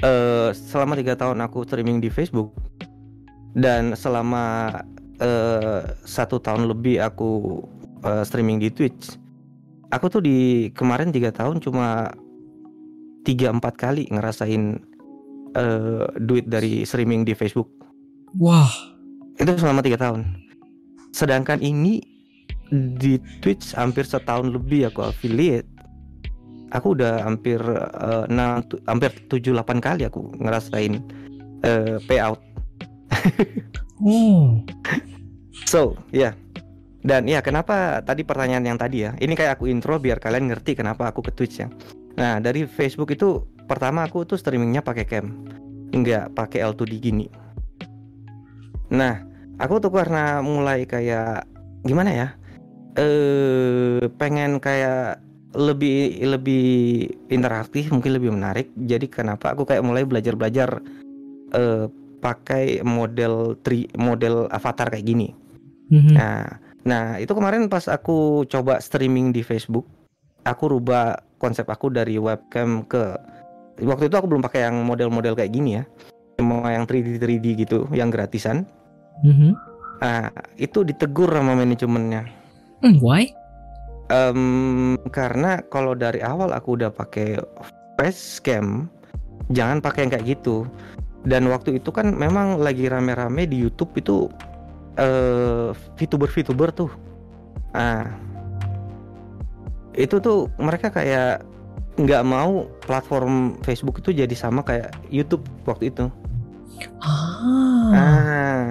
eh 0.02 0.50
selama 0.58 0.98
tiga 0.98 1.14
tahun 1.14 1.38
aku 1.46 1.70
streaming 1.70 2.02
di 2.02 2.10
Facebook 2.10 2.50
dan 3.54 3.94
selama 3.94 4.74
eh, 5.22 5.86
satu 6.02 6.42
tahun 6.42 6.66
lebih 6.66 6.98
aku 7.06 7.62
eh, 8.02 8.26
streaming 8.26 8.58
di 8.58 8.74
Twitch, 8.74 9.22
aku 9.96 10.12
tuh 10.12 10.22
di 10.22 10.38
kemarin 10.72 11.10
tiga 11.10 11.32
tahun 11.32 11.60
cuma 11.60 12.12
tiga 13.24 13.50
empat 13.50 13.74
kali 13.76 14.06
ngerasain 14.12 14.78
eh, 15.56 16.06
duit 16.20 16.46
dari 16.46 16.84
streaming 16.84 17.24
di 17.24 17.34
Facebook. 17.34 17.72
Wah, 18.36 18.68
Itu 19.36 19.56
selama 19.56 19.80
tiga 19.80 19.96
tahun. 19.98 20.28
Sedangkan 21.12 21.60
ini 21.60 22.04
di 23.00 23.16
Twitch 23.40 23.72
hampir 23.74 24.04
setahun 24.04 24.52
lebih 24.52 24.92
aku 24.92 25.08
affiliate. 25.08 25.68
Aku 26.72 26.92
udah 26.92 27.24
hampir 27.24 27.62
enam 28.28 28.60
tu- 28.68 28.82
hampir 28.84 29.16
7 29.32 29.56
8 29.56 29.80
kali 29.80 30.04
aku 30.04 30.28
ngerasain 30.36 31.00
eh, 31.64 31.98
payout. 32.04 32.42
oh, 34.04 34.60
So, 35.72 35.96
ya. 36.12 36.36
Dan 37.06 37.30
ya 37.30 37.46
kenapa 37.46 38.02
tadi 38.02 38.26
pertanyaan 38.26 38.66
yang 38.66 38.80
tadi 38.82 39.06
ya. 39.06 39.14
Ini 39.14 39.38
kayak 39.38 39.62
aku 39.62 39.70
intro 39.70 40.02
biar 40.02 40.18
kalian 40.18 40.50
ngerti 40.50 40.74
kenapa 40.74 41.14
aku 41.14 41.22
ke 41.22 41.32
Twitch 41.38 41.62
ya. 41.62 41.70
Nah, 42.18 42.42
dari 42.42 42.66
Facebook 42.66 43.14
itu 43.14 43.46
pertama 43.70 44.10
aku 44.10 44.26
tuh 44.26 44.42
streamingnya 44.42 44.82
pakai 44.82 45.06
cam. 45.06 45.46
Nggak 45.94 46.34
pakai 46.34 46.66
L2D 46.66 46.98
gini. 46.98 47.30
Nah, 48.90 49.22
aku 49.62 49.78
tuh 49.78 49.94
karena 49.94 50.42
mulai 50.42 50.90
kayak 50.90 51.46
gimana 51.86 52.10
ya? 52.10 52.28
Eh 52.98 54.10
pengen 54.18 54.58
kayak 54.58 55.22
lebih 55.54 56.26
lebih 56.26 56.66
interaktif, 57.30 57.94
mungkin 57.94 58.18
lebih 58.18 58.34
menarik. 58.34 58.74
Jadi 58.74 59.06
kenapa 59.14 59.54
aku 59.54 59.62
kayak 59.70 59.86
mulai 59.86 60.10
belajar-belajar 60.10 60.82
eh 61.54 61.86
pakai 62.18 62.82
model 62.82 63.62
tri 63.62 63.86
model 63.94 64.50
avatar 64.50 64.90
kayak 64.90 65.06
gini. 65.06 65.30
Mhm. 65.94 66.14
Nah, 66.18 66.65
nah 66.86 67.18
itu 67.18 67.34
kemarin 67.34 67.66
pas 67.68 67.90
aku 67.90 68.46
coba 68.46 68.78
streaming 68.78 69.34
di 69.34 69.42
Facebook, 69.42 69.86
aku 70.46 70.78
rubah 70.78 71.18
konsep 71.42 71.66
aku 71.66 71.90
dari 71.90 72.16
webcam 72.22 72.86
ke 72.86 73.18
waktu 73.84 74.08
itu 74.08 74.16
aku 74.16 74.30
belum 74.32 74.46
pakai 74.46 74.70
yang 74.70 74.86
model-model 74.88 75.36
kayak 75.36 75.52
gini 75.52 75.82
ya, 75.82 75.84
cuma 76.40 76.72
yang 76.72 76.88
3D 76.88 77.20
3D 77.20 77.46
gitu, 77.68 77.90
yang 77.92 78.08
gratisan. 78.14 78.64
Mhm. 79.26 79.52
Nah, 80.00 80.28
itu 80.60 80.84
ditegur 80.84 81.32
sama 81.32 81.56
manajemennya. 81.56 82.28
Hmm, 82.84 83.00
why? 83.00 83.32
Em, 84.12 85.00
karena 85.10 85.64
kalau 85.74 85.98
dari 85.98 86.22
awal 86.22 86.54
aku 86.54 86.78
udah 86.78 86.94
pakai 86.94 87.42
facecam, 87.98 88.92
jangan 89.50 89.82
pakai 89.82 90.06
yang 90.06 90.12
kayak 90.14 90.28
gitu. 90.38 90.68
Dan 91.26 91.50
waktu 91.50 91.82
itu 91.82 91.90
kan 91.90 92.14
memang 92.14 92.62
lagi 92.62 92.86
rame-rame 92.86 93.50
di 93.50 93.58
YouTube 93.66 93.98
itu 93.98 94.30
eh 94.96 95.70
VTuber-VTuber 96.00 96.70
tuh. 96.72 96.92
Nah, 97.76 98.08
itu 99.96 100.16
tuh 100.20 100.52
mereka 100.60 100.92
kayak 100.92 101.44
nggak 101.96 102.24
mau 102.28 102.68
platform 102.84 103.56
Facebook 103.64 104.04
itu 104.04 104.12
jadi 104.12 104.36
sama 104.36 104.64
kayak 104.64 104.92
YouTube 105.08 105.44
waktu 105.64 105.92
itu. 105.92 106.12
Ah, 107.00 107.92
Ah, 107.96 108.68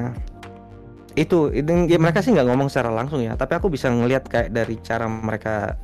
itu, 1.16 1.48
itu 1.56 1.70
ya 1.88 1.96
mereka 1.96 2.20
sih 2.20 2.36
nggak 2.36 2.44
ngomong 2.52 2.68
secara 2.68 2.92
langsung 2.92 3.24
ya, 3.24 3.32
tapi 3.32 3.56
aku 3.56 3.72
bisa 3.72 3.88
ngelihat 3.88 4.28
kayak 4.28 4.52
dari 4.52 4.76
cara 4.84 5.08
mereka 5.08 5.80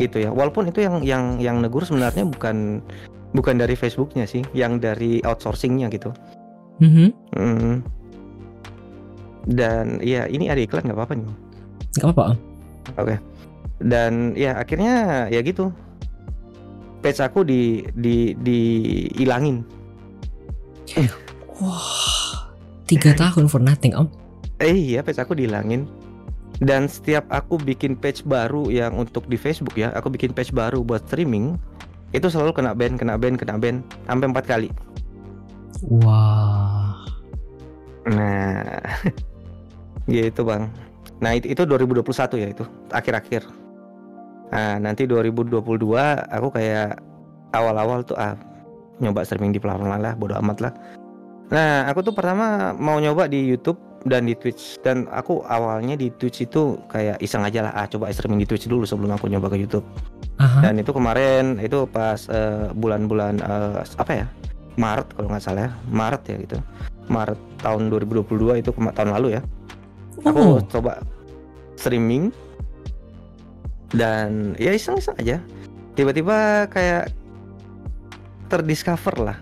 gitu 0.00 0.24
ya. 0.24 0.32
Walaupun 0.32 0.72
itu 0.72 0.80
yang 0.80 1.04
yang 1.04 1.36
yang 1.36 1.56
negur 1.60 1.84
sebenarnya 1.84 2.24
bukan 2.24 2.80
bukan 3.36 3.54
dari 3.60 3.76
Facebooknya 3.76 4.24
sih, 4.24 4.40
yang 4.56 4.80
dari 4.80 5.20
outsourcingnya 5.24 5.92
gitu. 5.92 6.16
Mhm. 6.80 7.08
Hmm. 7.36 7.74
Dan 9.48 9.98
ya 10.02 10.30
ini 10.30 10.46
ada 10.48 10.60
iklan 10.62 10.86
nggak 10.86 10.98
apa-apa 10.98 11.14
nih. 11.18 11.26
Gak 11.98 12.06
apa-apa. 12.08 12.24
Om. 12.32 12.38
Oke. 12.98 13.16
Dan 13.82 14.38
ya 14.38 14.56
akhirnya 14.58 15.26
ya 15.28 15.40
gitu. 15.42 15.74
Page 17.02 17.18
aku 17.18 17.42
di 17.42 17.82
di 17.98 18.38
dihilangin. 18.38 19.66
Wah, 21.58 22.52
tiga 22.86 23.16
tahun 23.16 23.48
for 23.50 23.58
nothing, 23.58 23.94
Om. 23.96 24.22
Eh 24.62 24.94
iya 24.94 25.02
page 25.02 25.18
aku 25.18 25.34
dihilangin 25.34 25.90
Dan 26.62 26.86
setiap 26.86 27.26
aku 27.34 27.58
bikin 27.58 27.98
page 27.98 28.22
baru 28.22 28.70
yang 28.70 28.94
untuk 28.94 29.26
di 29.26 29.34
Facebook 29.34 29.74
ya 29.74 29.90
Aku 29.98 30.06
bikin 30.06 30.30
page 30.30 30.54
baru 30.54 30.86
buat 30.86 31.02
streaming 31.10 31.58
Itu 32.14 32.30
selalu 32.30 32.54
kena 32.54 32.70
ban, 32.70 32.94
kena 32.94 33.18
ban, 33.18 33.34
kena 33.34 33.58
ban 33.58 33.82
Sampai 34.06 34.30
empat 34.30 34.46
kali 34.46 34.70
Wah. 35.82 36.94
Nah 38.06 38.78
Gitu 40.06 40.42
bang. 40.42 40.70
Nah 41.22 41.38
itu, 41.38 41.50
itu 41.54 41.62
2021 41.62 42.42
ya 42.42 42.48
itu. 42.50 42.64
Akhir-akhir. 42.90 43.42
Nah 44.52 44.76
nanti 44.82 45.06
2022 45.06 45.62
aku 46.28 46.48
kayak 46.52 46.98
Awal-awal 47.52 48.00
tuh 48.08 48.16
ah 48.16 48.32
Nyoba 48.96 49.28
streaming 49.28 49.52
di 49.52 49.60
platform 49.60 49.92
lain 49.92 50.02
lah 50.04 50.14
Bodo 50.16 50.36
amat 50.40 50.58
lah. 50.62 50.72
Nah 51.52 51.84
aku 51.90 52.00
tuh 52.00 52.14
pertama 52.16 52.72
mau 52.72 52.96
nyoba 52.96 53.28
di 53.28 53.44
Youtube 53.44 53.76
dan 54.08 54.24
di 54.24 54.32
Twitch. 54.32 54.80
Dan 54.80 55.04
aku 55.12 55.44
awalnya 55.44 55.98
di 55.98 56.08
Twitch 56.16 56.48
itu 56.48 56.80
kayak 56.88 57.20
iseng 57.20 57.44
aja 57.44 57.68
lah 57.68 57.72
ah 57.76 57.86
coba 57.88 58.08
streaming 58.14 58.40
di 58.40 58.48
Twitch 58.48 58.70
dulu 58.70 58.88
sebelum 58.88 59.12
aku 59.16 59.28
nyoba 59.28 59.52
ke 59.52 59.60
YouTube. 59.60 59.84
Aha. 60.40 60.64
dan 60.64 60.80
itu 60.80 60.90
kemarin 60.96 61.60
itu 61.60 61.84
pas 61.92 62.18
eh, 62.32 62.72
bulan-bulan 62.72 63.34
eh, 63.42 63.80
apa 64.00 64.12
ya? 64.16 64.26
Maret 64.80 65.12
kalau 65.12 65.28
nggak 65.28 65.44
salah 65.44 65.68
ya. 65.68 65.70
Maret 65.92 66.22
ya 66.24 66.36
gitu. 66.40 66.56
Maret 67.12 67.38
tahun 67.60 67.92
2022 67.92 68.64
itu 68.64 68.70
tahun 68.72 69.10
lalu 69.12 69.36
ya 69.36 69.42
Oh, 70.20 70.28
aku 70.28 70.44
coba 70.68 71.00
streaming. 71.80 72.28
Dan 73.92 74.56
ya 74.56 74.72
iseng-iseng 74.72 75.16
aja. 75.20 75.36
Tiba-tiba 75.92 76.68
kayak 76.72 77.12
terdiscover 78.48 79.16
lah 79.20 79.38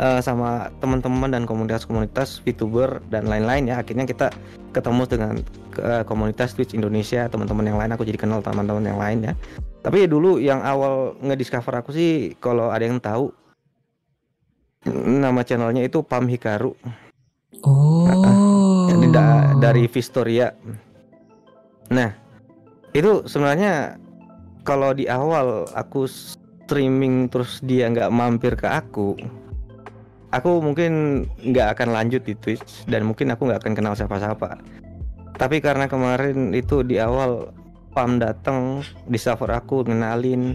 eh, 0.00 0.20
sama 0.20 0.68
teman-teman 0.80 1.32
dan 1.32 1.44
komunitas-komunitas 1.48 2.44
VTuber 2.44 3.00
dan 3.08 3.28
lain-lain 3.28 3.68
ya. 3.68 3.80
Akhirnya 3.80 4.04
kita 4.04 4.32
ketemu 4.76 5.02
dengan 5.08 5.34
eh, 5.80 6.04
komunitas 6.04 6.52
Twitch 6.52 6.76
Indonesia 6.76 7.28
teman-teman 7.28 7.64
yang 7.68 7.78
lain. 7.80 7.92
Aku 7.96 8.04
jadi 8.04 8.20
kenal 8.20 8.44
teman-teman 8.44 8.84
yang 8.84 9.00
lain 9.00 9.18
ya. 9.32 9.34
Tapi 9.80 10.04
dulu 10.04 10.36
yang 10.36 10.60
awal 10.60 11.16
ngediscover 11.24 11.80
aku 11.80 11.96
sih 11.96 12.36
kalau 12.36 12.68
ada 12.68 12.84
yang 12.84 13.00
tahu 13.00 13.32
nama 14.88 15.40
channelnya 15.44 15.84
itu 15.84 16.04
Pam 16.04 16.28
Hikaru. 16.28 16.76
Oh. 17.64 18.39
Jadi 19.10 19.18
da- 19.18 19.58
dari 19.58 19.84
Vistoria. 19.90 20.54
Nah, 21.90 22.14
itu 22.94 23.26
sebenarnya 23.26 23.98
kalau 24.62 24.94
di 24.94 25.10
awal 25.10 25.66
aku 25.74 26.06
streaming 26.06 27.26
terus 27.26 27.58
dia 27.66 27.90
nggak 27.90 28.06
mampir 28.14 28.54
ke 28.54 28.70
aku, 28.70 29.18
aku 30.30 30.62
mungkin 30.62 31.26
nggak 31.42 31.74
akan 31.74 31.90
lanjut 31.90 32.22
di 32.22 32.38
Twitch 32.38 32.86
dan 32.86 33.02
mungkin 33.02 33.34
aku 33.34 33.50
nggak 33.50 33.66
akan 33.66 33.74
kenal 33.74 33.98
siapa-siapa. 33.98 34.62
Tapi 35.34 35.58
karena 35.58 35.90
kemarin 35.90 36.54
itu 36.54 36.86
di 36.86 37.02
awal 37.02 37.50
Pam 37.90 38.22
datang 38.22 38.86
di 39.10 39.18
server 39.18 39.50
aku 39.50 39.90
ngenalin, 39.90 40.54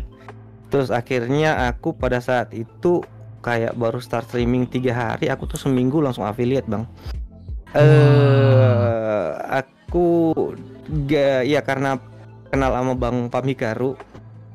terus 0.71 0.95
akhirnya 0.95 1.67
aku 1.67 1.91
pada 1.91 2.23
saat 2.23 2.55
itu 2.55 3.03
kayak 3.43 3.75
baru 3.75 3.99
start 3.99 4.31
streaming 4.31 4.63
tiga 4.63 4.95
hari, 4.95 5.27
aku 5.27 5.43
tuh 5.43 5.59
seminggu 5.59 5.99
langsung 5.99 6.23
affiliate 6.23 6.71
bang. 6.71 6.87
Eh, 7.75 9.29
aku 9.51 10.31
ga, 11.11 11.43
ya 11.43 11.59
karena 11.59 11.99
kenal 12.47 12.71
sama 12.71 12.93
Bang 12.95 13.27
Pamikaru, 13.27 13.99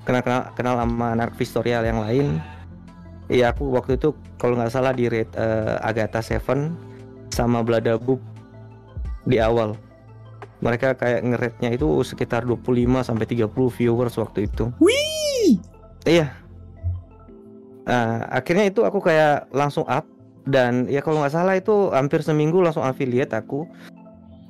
kenal 0.09 0.25
kenal 0.25 0.43
kenal 0.57 0.75
sama 0.81 1.13
anak 1.13 1.37
Vistorial 1.37 1.85
yang 1.85 2.01
lain. 2.01 2.41
Iya 3.29 3.53
aku 3.53 3.77
waktu 3.77 4.01
itu 4.01 4.17
kalau 4.41 4.57
nggak 4.57 4.73
salah 4.73 4.97
di 4.97 5.07
rate 5.07 5.37
eh, 5.37 5.77
Agatha 5.85 6.25
Seven 6.25 6.73
sama 7.29 7.61
Bladabub 7.61 8.19
di 9.29 9.37
awal. 9.37 9.77
Mereka 10.65 10.97
kayak 10.97 11.21
ngerate-nya 11.25 11.77
itu 11.77 11.89
sekitar 12.05 12.49
25 12.49 13.05
sampai 13.05 13.25
30 13.29 13.53
viewers 13.53 14.17
waktu 14.17 14.49
itu. 14.49 14.73
Wih. 14.81 15.61
Iya. 16.09 16.33
Nah, 17.85 18.29
akhirnya 18.29 18.69
itu 18.69 18.85
aku 18.85 19.01
kayak 19.01 19.49
langsung 19.53 19.89
up 19.89 20.05
dan 20.51 20.85
ya 20.87 21.01
kalau 21.01 21.23
nggak 21.23 21.33
salah 21.33 21.55
itu 21.55 21.89
hampir 21.91 22.21
seminggu 22.21 22.59
langsung 22.61 22.83
affiliate 22.83 23.33
aku. 23.33 23.65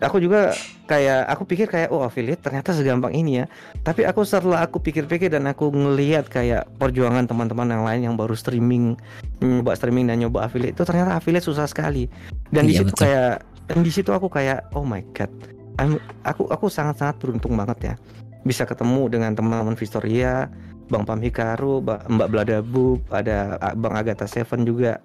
Aku 0.01 0.17
juga 0.17 0.57
kayak 0.89 1.29
aku 1.29 1.45
pikir 1.45 1.69
kayak 1.69 1.93
oh 1.93 2.01
affiliate 2.01 2.41
ternyata 2.41 2.73
segampang 2.73 3.13
ini 3.13 3.45
ya. 3.45 3.53
Tapi 3.85 4.09
aku 4.09 4.25
setelah 4.25 4.65
aku 4.65 4.81
pikir-pikir 4.81 5.29
dan 5.29 5.45
aku 5.45 5.69
ngelihat 5.69 6.25
kayak 6.25 6.65
perjuangan 6.81 7.29
teman-teman 7.29 7.69
yang 7.69 7.85
lain 7.85 8.01
yang 8.09 8.15
baru 8.17 8.33
streaming, 8.33 8.97
nyoba 9.45 9.77
streaming 9.77 10.09
dan 10.09 10.25
nyoba 10.25 10.49
affiliate 10.49 10.73
itu 10.73 10.89
ternyata 10.89 11.21
affiliate 11.21 11.45
susah 11.45 11.69
sekali. 11.69 12.09
Dan 12.49 12.65
di 12.65 12.73
Iya, 12.73 12.81
situ 12.81 12.93
betul. 12.97 13.05
kayak 13.05 13.33
dan 13.69 13.79
di 13.85 13.93
situ 13.93 14.11
aku 14.11 14.33
kayak 14.33 14.73
oh 14.73 14.89
my 14.89 15.05
god. 15.13 15.29
I'm- 15.77 16.01
aku 16.25 16.49
aku 16.49 16.73
sangat-sangat 16.73 17.21
beruntung 17.21 17.53
banget 17.61 17.93
ya 17.93 17.95
bisa 18.41 18.65
ketemu 18.65 19.13
dengan 19.13 19.37
teman-teman 19.37 19.77
Vistoria 19.77 20.49
Bang 20.89 21.05
Pam 21.05 21.21
Hikaru, 21.21 21.85
Ba- 21.85 22.09
Mbak 22.09 22.29
Bladabub, 22.33 22.99
ada 23.13 23.61
Bang 23.77 23.95
Agatha 23.95 24.25
Seven 24.25 24.65
juga 24.65 24.97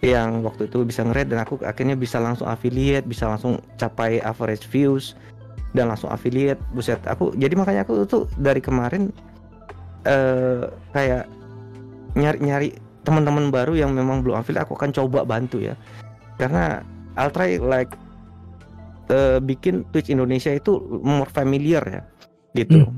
yang 0.00 0.40
waktu 0.40 0.64
itu 0.64 0.80
bisa 0.88 1.04
nge 1.04 1.28
dan 1.28 1.44
aku 1.44 1.60
akhirnya 1.60 1.92
bisa 1.92 2.16
langsung 2.16 2.48
affiliate, 2.48 3.04
bisa 3.04 3.28
langsung 3.28 3.60
capai 3.76 4.16
average 4.24 4.64
views 4.72 5.12
dan 5.76 5.92
langsung 5.92 6.08
affiliate. 6.08 6.60
Buset, 6.72 7.04
aku 7.04 7.36
jadi 7.36 7.52
makanya 7.52 7.84
aku 7.84 8.08
tuh 8.08 8.24
dari 8.40 8.64
kemarin 8.64 9.12
eh 10.08 10.64
kayak 10.96 11.28
nyari-nyari 12.16 12.72
teman-teman 13.04 13.52
baru 13.52 13.76
yang 13.76 13.92
memang 13.92 14.24
belum 14.24 14.40
affiliate 14.40 14.64
aku 14.64 14.72
akan 14.80 14.90
coba 14.96 15.28
bantu 15.28 15.60
ya. 15.60 15.76
Karena 16.40 16.80
I'll 17.20 17.28
try 17.28 17.60
like 17.60 17.92
eh, 19.12 19.36
bikin 19.36 19.84
Twitch 19.92 20.08
Indonesia 20.08 20.56
itu 20.56 20.80
more 21.04 21.28
familiar 21.28 21.84
ya 21.84 22.02
gitu. 22.56 22.88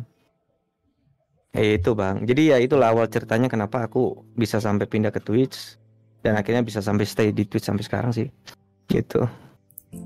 Eh, 1.53 1.83
itu 1.83 1.93
bang. 1.99 2.23
Jadi 2.25 2.55
ya 2.55 2.57
itulah 2.63 2.95
awal 2.95 3.11
ceritanya 3.11 3.51
kenapa 3.51 3.91
aku 3.91 4.23
bisa 4.39 4.63
sampai 4.63 4.87
pindah 4.87 5.11
ke 5.11 5.19
Twitch 5.19 5.82
dan 6.23 6.39
akhirnya 6.39 6.63
bisa 6.63 6.79
sampai 6.79 7.05
stay 7.05 7.35
di 7.35 7.45
Twitch 7.45 7.67
sampai 7.67 7.83
sekarang 7.85 8.11
sih. 8.15 8.31
Gitu. 8.87 9.23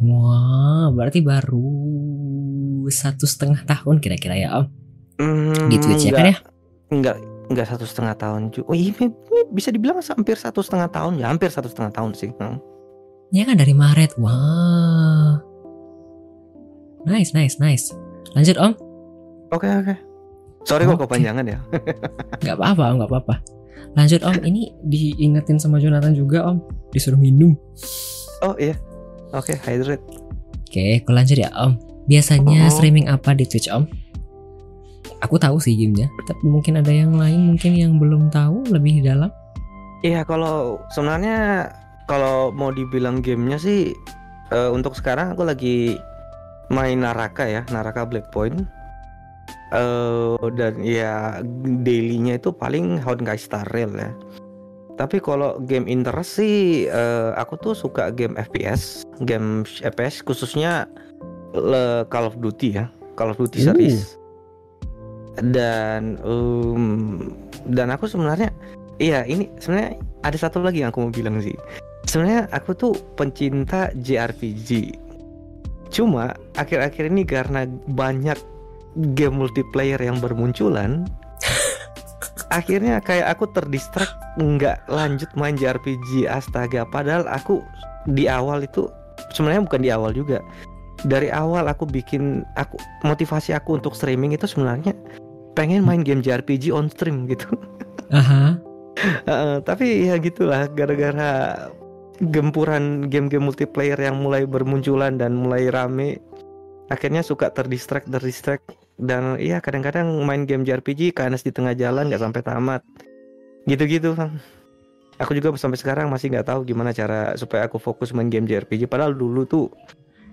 Wah, 0.03 0.91
berarti 0.91 1.23
baru 1.23 1.71
satu 2.91 3.23
setengah 3.29 3.63
tahun 3.63 4.03
kira-kira 4.03 4.35
ya 4.35 4.51
Om 4.59 4.67
Hmm, 5.17 5.73
di 5.73 5.81
Twitch 5.81 6.11
ya 6.11 6.13
kan 6.13 6.27
ya? 6.29 6.37
Enggak, 6.93 7.17
enggak 7.49 7.67
satu 7.73 7.89
setengah 7.89 8.15
tahun. 8.21 8.53
Oh 8.69 8.77
iya, 8.77 8.93
bisa 9.49 9.73
dibilang 9.73 9.97
hampir 9.97 10.37
satu 10.37 10.61
setengah 10.61 10.93
tahun 10.93 11.17
ya, 11.17 11.33
hampir 11.33 11.49
satu 11.49 11.73
setengah 11.73 11.93
tahun 11.95 12.13
sih. 12.13 12.37
Hmm. 12.37 12.61
Ya 13.33 13.49
kan 13.49 13.57
dari 13.57 13.73
Maret. 13.73 14.21
Wah. 14.21 15.41
Nice, 17.09 17.33
nice, 17.33 17.57
nice. 17.63 17.95
Lanjut 18.37 18.61
Om. 18.61 18.73
Oke 19.55 19.67
oke. 19.71 19.95
Sorry 20.67 20.83
kok 20.85 20.99
Oke. 20.99 21.07
kepanjangan 21.07 21.47
ya. 21.47 21.59
Gak 22.43 22.59
apa-apa, 22.59 22.83
Om, 22.93 22.97
gak 23.07 23.11
apa-apa. 23.11 23.35
Lanjut 23.97 24.21
Om, 24.21 24.45
ini 24.45 24.73
diingetin 24.85 25.57
sama 25.57 25.81
Jonathan 25.81 26.13
juga 26.13 26.45
Om. 26.47 26.61
Disuruh 26.93 27.17
minum. 27.17 27.57
Oh 28.45 28.53
iya. 28.57 28.77
Oke, 29.33 29.57
hydrate. 29.57 30.05
Oke, 30.67 31.01
aku 31.01 31.11
lanjut 31.13 31.37
ya 31.37 31.49
Om. 31.53 31.81
Biasanya 32.07 32.69
Oh. 32.69 32.73
streaming 32.73 33.09
apa 33.09 33.33
di 33.33 33.49
Twitch 33.49 33.67
Om? 33.67 33.89
Aku 35.25 35.41
tahu 35.41 35.57
sih 35.57 35.73
gamenya, 35.75 36.13
tapi 36.29 36.45
mungkin 36.45 36.77
ada 36.77 36.93
yang 36.93 37.17
lain 37.17 37.41
mungkin 37.49 37.73
yang 37.73 37.97
belum 37.97 38.29
tahu 38.29 38.69
lebih 38.69 39.01
dalam. 39.01 39.33
Iya, 40.05 40.29
kalau 40.29 40.77
sebenarnya 40.93 41.73
kalau 42.05 42.53
mau 42.53 42.69
dibilang 42.69 43.25
gamenya 43.25 43.57
sih 43.57 43.97
eh, 44.53 44.71
untuk 44.71 44.93
sekarang 44.95 45.33
aku 45.33 45.43
lagi 45.43 45.97
main 46.69 47.01
Naraka 47.01 47.49
ya, 47.49 47.65
Naraka 47.73 48.05
Blackpoint. 48.05 48.61
Eh 49.75 50.39
dan 50.55 50.79
ya 50.79 51.43
dailynya 51.83 52.39
itu 52.39 52.55
paling 52.55 53.03
Honkai 53.03 53.35
Star 53.35 53.67
Rail 53.75 53.91
ya. 53.95 54.15
Tapi 54.97 55.21
kalau 55.21 55.61
game 55.61 55.85
interest 55.85 56.41
sih 56.41 56.87
eh, 56.89 57.31
aku 57.37 57.59
tuh 57.59 57.75
suka 57.77 58.09
game 58.09 58.33
FPS, 58.39 59.05
game 59.27 59.67
FPS 59.85 60.25
khususnya 60.25 60.89
le- 61.53 62.07
Call 62.09 62.31
of 62.31 62.41
Duty 62.41 62.81
ya, 62.81 62.87
Call 63.13 63.35
of 63.35 63.39
Duty 63.39 63.61
Uh. 63.61 63.65
series. 63.75 64.17
Dan 65.37 66.17
em, 66.25 67.29
dan 67.69 67.93
aku 67.93 68.09
sebenarnya 68.09 68.49
iya 68.97 69.21
ini 69.29 69.53
sebenarnya 69.61 70.01
ada 70.25 70.39
satu 70.41 70.65
lagi 70.65 70.81
yang 70.81 70.89
aku 70.89 71.05
mau 71.05 71.13
bilang 71.13 71.45
sih. 71.45 71.53
Sebenarnya 72.09 72.49
aku 72.55 72.73
tuh 72.73 72.93
pencinta 73.21 73.93
JRPG. 74.01 74.97
Cuma 75.93 76.33
akhir-akhir 76.57 77.13
ini 77.13 77.29
karena 77.29 77.69
banyak 77.93 78.39
game 79.17 79.37
multiplayer 79.37 80.01
yang 80.01 80.19
bermunculan, 80.19 81.05
akhirnya 82.59 83.01
kayak 83.05 83.37
aku 83.37 83.51
terdistract 83.53 84.17
nggak 84.41 84.85
lanjut 84.89 85.29
main 85.37 85.57
JRPG 85.57 86.29
astaga. 86.29 86.89
Padahal 86.89 87.29
aku 87.29 87.61
di 88.09 88.31
awal 88.31 88.65
itu 88.65 88.89
sebenarnya 89.33 89.63
bukan 89.67 89.81
di 89.83 89.91
awal 89.93 90.13
juga. 90.17 90.41
Dari 91.05 91.29
awal 91.29 91.69
aku 91.69 91.85
bikin 91.85 92.43
aku 92.57 92.81
motivasi 93.05 93.53
aku 93.53 93.77
untuk 93.77 93.93
streaming 93.93 94.33
itu 94.33 94.49
sebenarnya 94.49 94.97
pengen 95.53 95.85
main 95.85 96.01
game 96.01 96.25
JRPG 96.25 96.73
on 96.73 96.89
stream 96.89 97.29
gitu. 97.29 97.47
Aha. 98.17 98.57
Heeh, 98.97 99.57
tapi 99.61 100.09
ya 100.09 100.17
gitulah 100.17 100.73
gara-gara 100.73 101.69
gempuran 102.33 103.13
game-game 103.13 103.45
multiplayer 103.45 104.01
yang 104.01 104.25
mulai 104.25 104.49
bermunculan 104.49 105.21
dan 105.21 105.37
mulai 105.37 105.69
rame 105.69 106.17
akhirnya 106.89 107.21
suka 107.21 107.53
terdistract 107.53 108.09
terdistract 108.09 108.65
dan 108.97 109.37
iya 109.37 109.61
kadang-kadang 109.61 110.09
main 110.25 110.49
game 110.49 110.65
JRPG 110.65 111.13
kandas 111.13 111.45
di 111.45 111.53
tengah 111.53 111.77
jalan 111.77 112.09
nggak 112.09 112.23
sampai 112.23 112.41
tamat 112.41 112.83
gitu-gitu 113.69 114.17
Bang. 114.17 114.41
aku 115.21 115.37
juga 115.37 115.53
sampai 115.61 115.77
sekarang 115.77 116.09
masih 116.09 116.33
nggak 116.33 116.49
tahu 116.49 116.65
gimana 116.65 116.97
cara 116.97 117.37
supaya 117.37 117.69
aku 117.69 117.77
fokus 117.77 118.17
main 118.17 118.33
game 118.33 118.49
JRPG 118.49 118.89
padahal 118.89 119.13
dulu 119.13 119.45
tuh 119.45 119.67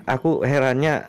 aku 0.07 0.47
herannya 0.47 1.07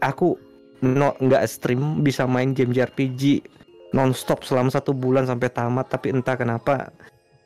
aku 0.00 0.40
no 0.82 1.14
nggak 1.20 1.44
stream 1.46 2.00
bisa 2.00 2.24
main 2.24 2.56
game 2.56 2.72
JRPG 2.72 3.44
nonstop 3.92 4.42
selama 4.42 4.72
satu 4.72 4.96
bulan 4.96 5.28
sampai 5.28 5.52
tamat 5.52 5.92
tapi 5.92 6.10
entah 6.10 6.34
kenapa 6.34 6.88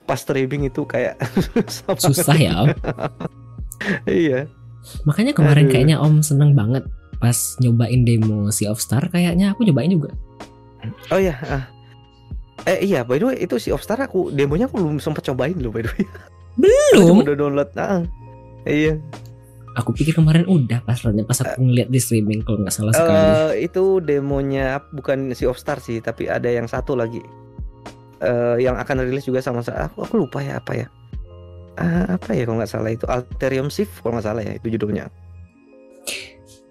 pas 0.07 0.23
streaming 0.23 0.71
itu 0.71 0.87
kayak 0.87 1.19
susah 1.99 2.39
ya 2.39 2.53
Om. 2.63 2.69
iya 4.07 4.47
Makanya 5.03 5.35
kemarin 5.35 5.67
Aduh. 5.67 5.73
kayaknya 5.75 5.97
Om 5.99 6.23
seneng 6.23 6.55
banget 6.55 6.87
pas 7.19 7.57
nyobain 7.63 8.03
demo 8.05 8.49
Sea 8.53 8.71
of 8.71 8.81
Star 8.81 9.09
kayaknya 9.11 9.53
aku 9.57 9.65
nyobain 9.67 9.93
juga. 9.93 10.13
oh 11.11 11.19
iya 11.19 11.35
ah. 11.51 11.65
eh 12.69 12.79
iya 12.87 13.03
by 13.03 13.19
the 13.19 13.27
way 13.27 13.37
itu 13.43 13.59
si 13.59 13.75
of 13.75 13.83
Star 13.83 13.99
aku 13.99 14.31
demonya 14.31 14.71
aku 14.71 14.79
belum 14.79 15.03
sempat 15.03 15.27
cobain 15.27 15.59
loh 15.59 15.75
by 15.75 15.83
the 15.83 15.91
way 15.97 16.05
Belum. 16.57 17.21
udah 17.27 17.37
download 17.37 17.71
ah. 17.77 18.05
iya 18.65 18.97
Aku 19.77 19.93
pikir 19.93 20.17
kemarin 20.17 20.49
udah 20.49 20.81
pas 20.89 20.97
pas 21.05 21.39
aku 21.45 21.61
ngeliat 21.61 21.93
di 21.93 22.01
streaming 22.01 22.41
kalau 22.41 22.65
nggak 22.65 22.73
salah 22.73 22.97
sekali. 22.97 23.13
Eh, 23.13 23.69
itu 23.69 24.01
demonya 24.01 24.81
bukan 24.89 25.37
si 25.37 25.45
of 25.45 25.61
Star 25.61 25.85
sih 25.85 26.01
tapi 26.01 26.33
ada 26.33 26.49
yang 26.49 26.65
satu 26.65 26.97
lagi 26.97 27.21
Eh 28.17 28.65
yang 28.65 28.81
akan 28.81 29.05
rilis 29.05 29.29
juga 29.29 29.45
sama 29.45 29.61
saya 29.61 29.93
aku, 29.93 30.01
aku 30.09 30.15
lupa 30.25 30.41
ya 30.41 30.57
apa 30.57 30.73
ya 30.73 30.89
Ah, 31.77 32.17
apa 32.17 32.33
ya 32.33 32.49
kalau 32.49 32.57
nggak 32.57 32.73
salah 32.73 32.89
itu 32.89 33.05
Alterium 33.05 33.69
Shift 33.69 34.01
kalau 34.01 34.17
nggak 34.17 34.25
salah 34.25 34.41
ya 34.41 34.57
itu 34.57 34.73
judulnya 34.73 35.13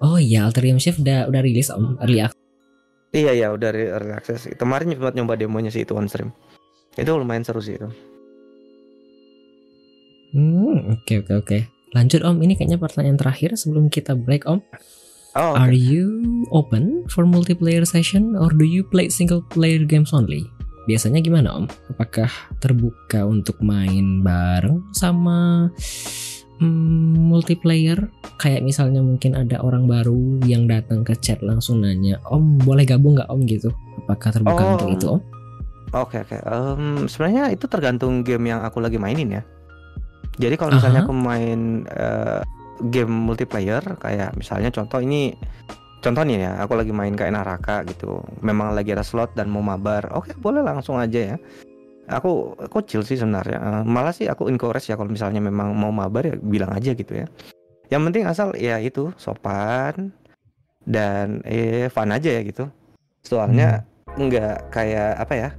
Oh 0.04 0.20
iya, 0.20 0.44
Alterium 0.44 0.80
Shift 0.82 1.00
udah 1.04 1.32
udah 1.32 1.42
rilis 1.44 1.72
Om, 1.72 2.00
early 2.04 2.20
access. 2.20 2.42
Iya 3.16 3.32
ya 3.32 3.48
udah 3.56 3.70
early 3.72 4.12
access. 4.12 4.44
Kemarin 4.60 4.92
sempat 4.92 5.16
nyoba 5.16 5.40
demonya 5.40 5.72
sih 5.72 5.88
itu 5.88 5.96
on 5.96 6.12
stream. 6.12 6.36
Itu 7.00 7.16
lumayan 7.16 7.48
seru 7.48 7.64
sih 7.64 7.80
itu. 7.80 7.88
Hmm, 10.36 11.00
oke 11.00 11.24
oke 11.24 11.34
oke. 11.40 11.58
Lanjut 11.96 12.28
Om, 12.28 12.44
ini 12.44 12.60
kayaknya 12.60 12.76
pertanyaan 12.76 13.16
terakhir 13.16 13.56
sebelum 13.56 13.88
kita 13.88 14.20
break 14.20 14.44
Om. 14.44 14.60
Oh, 15.36 15.56
Are 15.56 15.72
oke. 15.72 15.80
you 15.80 16.44
open 16.52 17.08
for 17.08 17.24
multiplayer 17.24 17.88
session 17.88 18.36
or 18.36 18.52
do 18.52 18.68
you 18.68 18.84
play 18.84 19.08
single 19.08 19.40
player 19.48 19.84
games 19.88 20.12
only? 20.12 20.44
Biasanya 20.92 21.24
gimana 21.24 21.56
Om? 21.56 21.66
Apakah 21.96 22.28
terbuka 22.60 23.24
untuk 23.24 23.64
main 23.64 24.20
bareng 24.28 24.92
sama 24.92 25.72
hmm, 26.60 27.32
multiplayer? 27.32 28.00
Kayak 28.36 28.62
misalnya 28.68 29.00
mungkin 29.00 29.36
ada 29.36 29.64
orang 29.64 29.88
baru 29.88 30.44
yang 30.44 30.68
datang 30.68 31.08
ke 31.08 31.16
chat 31.20 31.40
langsung 31.40 31.82
nanya, 31.82 32.20
Om 32.28 32.62
boleh 32.64 32.84
gabung 32.84 33.16
nggak 33.16 33.32
Om 33.32 33.42
gitu? 33.48 33.70
Apakah 34.06 34.30
terbuka 34.36 34.64
Oh. 34.64 34.72
untuk 34.76 34.90
itu 34.92 35.06
Om? 35.08 35.22
Oke 35.96 36.18
oke. 36.20 36.38
Em, 36.44 37.08
sebenarnya 37.08 37.56
itu 37.56 37.66
tergantung 37.72 38.20
game 38.26 38.52
yang 38.52 38.60
aku 38.66 38.84
lagi 38.84 39.00
mainin 39.00 39.40
ya. 39.40 39.44
Jadi 40.36 40.60
kalau 40.60 40.76
misalnya 40.76 41.04
Aha. 41.04 41.08
aku 41.08 41.14
main 41.16 41.60
eh, 41.88 42.42
game 42.92 43.14
multiplayer 43.14 43.80
kayak 44.04 44.36
misalnya 44.36 44.68
contoh 44.68 45.00
ini 45.00 45.32
contoh 46.04 46.22
nih 46.28 46.44
ya, 46.44 46.52
aku 46.60 46.76
lagi 46.76 46.92
main 46.92 47.16
kayak 47.16 47.34
Naraka 47.40 47.88
gitu. 47.88 48.20
Memang 48.44 48.76
lagi 48.76 48.92
ada 48.92 49.08
slot 49.08 49.32
dan 49.40 49.48
mau 49.48 49.64
mabar. 49.64 50.12
Oke, 50.12 50.36
boleh 50.36 50.60
langsung 50.60 51.00
aja 51.00 51.34
ya. 51.34 51.38
Aku 52.06 52.54
aku 52.62 52.86
chill 52.86 53.02
sih 53.02 53.18
sebenarnya. 53.18 53.58
Eh, 53.58 53.84
malah 53.86 54.14
sih 54.14 54.30
aku 54.30 54.46
encourage 54.50 54.90
ya 54.90 54.96
kalau 54.98 55.10
misalnya 55.10 55.42
memang 55.42 55.74
mau 55.74 55.90
mabar 55.90 56.30
ya 56.30 56.36
bilang 56.38 56.72
aja 56.74 56.94
gitu 56.94 57.14
ya. 57.14 57.28
Yang 57.90 58.02
penting 58.10 58.24
asal 58.26 58.48
ya 58.58 58.78
itu 58.82 59.10
sopan 59.18 60.14
dan 60.86 61.42
eh 61.46 61.90
fun 61.90 62.14
aja 62.14 62.30
ya 62.30 62.42
gitu. 62.46 62.70
Soalnya 63.26 63.82
nggak 64.18 64.70
kayak 64.70 65.12
apa 65.18 65.34
ya? 65.34 65.50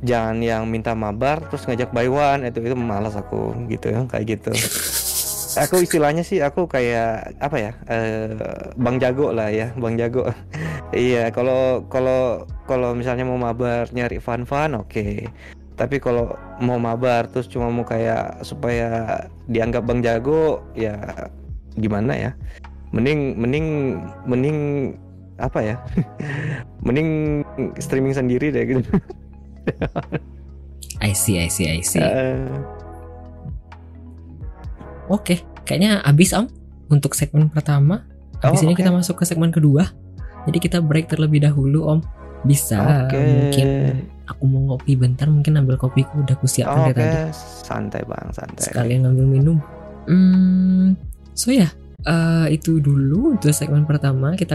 Jangan 0.00 0.36
yang 0.42 0.62
minta 0.66 0.96
mabar 0.96 1.44
terus 1.46 1.68
ngajak 1.68 1.92
buy 1.94 2.08
one 2.08 2.48
itu 2.48 2.58
itu 2.64 2.74
malas 2.74 3.14
aku 3.14 3.54
gitu 3.70 3.94
ya 3.94 4.00
kayak 4.10 4.38
gitu. 4.38 4.50
Aku 5.58 5.82
istilahnya 5.82 6.22
sih 6.22 6.38
aku 6.38 6.70
kayak 6.70 7.34
apa 7.42 7.56
ya? 7.58 7.72
eh, 7.90 8.38
bang 8.78 9.02
jago 9.02 9.34
lah 9.34 9.50
ya, 9.50 9.74
Bang 9.74 9.98
Jago. 9.98 10.30
iya, 10.94 11.34
kalau 11.34 11.82
kalau 11.90 12.46
kalau 12.70 12.94
misalnya 12.94 13.26
mau 13.26 13.34
mabar 13.34 13.90
nyari 13.90 14.22
fun-fun 14.22 14.78
oke. 14.78 15.26
Tapi 15.80 15.96
kalau 15.96 16.36
mau 16.60 16.76
mabar 16.76 17.24
terus 17.32 17.48
cuma 17.48 17.72
mau 17.72 17.88
kayak 17.88 18.44
supaya 18.44 19.24
dianggap 19.48 19.88
Bang 19.88 20.04
Jago 20.04 20.60
ya 20.76 21.00
gimana 21.80 22.12
ya? 22.12 22.30
Mending 22.92 23.40
mending 23.40 23.66
mending 24.28 24.58
apa 25.40 25.64
ya? 25.64 25.76
mending 26.84 27.40
streaming 27.80 28.12
sendiri 28.12 28.52
deh 28.52 28.64
gitu. 28.68 28.84
I 31.00 31.16
see, 31.16 31.40
I 31.40 31.48
see, 31.48 31.64
I 31.64 31.80
see. 31.80 31.96
Eh, 32.04 32.44
Oke, 35.08 35.42
kayaknya 35.64 36.04
habis 36.04 36.30
om 36.36 36.44
untuk 36.92 37.16
segmen 37.16 37.48
pertama. 37.48 38.04
Habis 38.44 38.62
Oh, 38.62 38.64
ini 38.68 38.76
oke. 38.76 38.84
kita 38.84 38.92
masuk 38.92 39.16
ke 39.18 39.24
segmen 39.24 39.48
kedua. 39.50 39.88
Jadi 40.44 40.58
kita 40.60 40.78
break 40.84 41.08
terlebih 41.08 41.40
dahulu 41.40 41.88
om. 41.88 42.00
Bisa 42.44 43.08
Oke. 43.08 43.16
mungkin 43.16 43.68
aku 44.30 44.46
mau 44.46 44.74
ngopi 44.74 44.94
bentar, 44.94 45.26
mungkin 45.26 45.58
ambil 45.58 45.74
kopiku 45.74 46.22
udah 46.22 46.36
kusiapkan 46.38 46.90
Oke, 46.90 46.94
dari 46.94 47.26
tadi. 47.26 47.34
santai 47.66 48.02
bang, 48.06 48.28
santai. 48.30 48.62
Sekalian 48.62 49.00
ngambil 49.06 49.26
minum. 49.26 49.58
Hmm, 50.06 50.94
so 51.34 51.50
ya, 51.50 51.68
eh, 52.06 52.46
itu 52.54 52.78
dulu 52.78 53.34
untuk 53.34 53.50
segmen 53.50 53.84
pertama. 53.84 54.38
Kita 54.38 54.54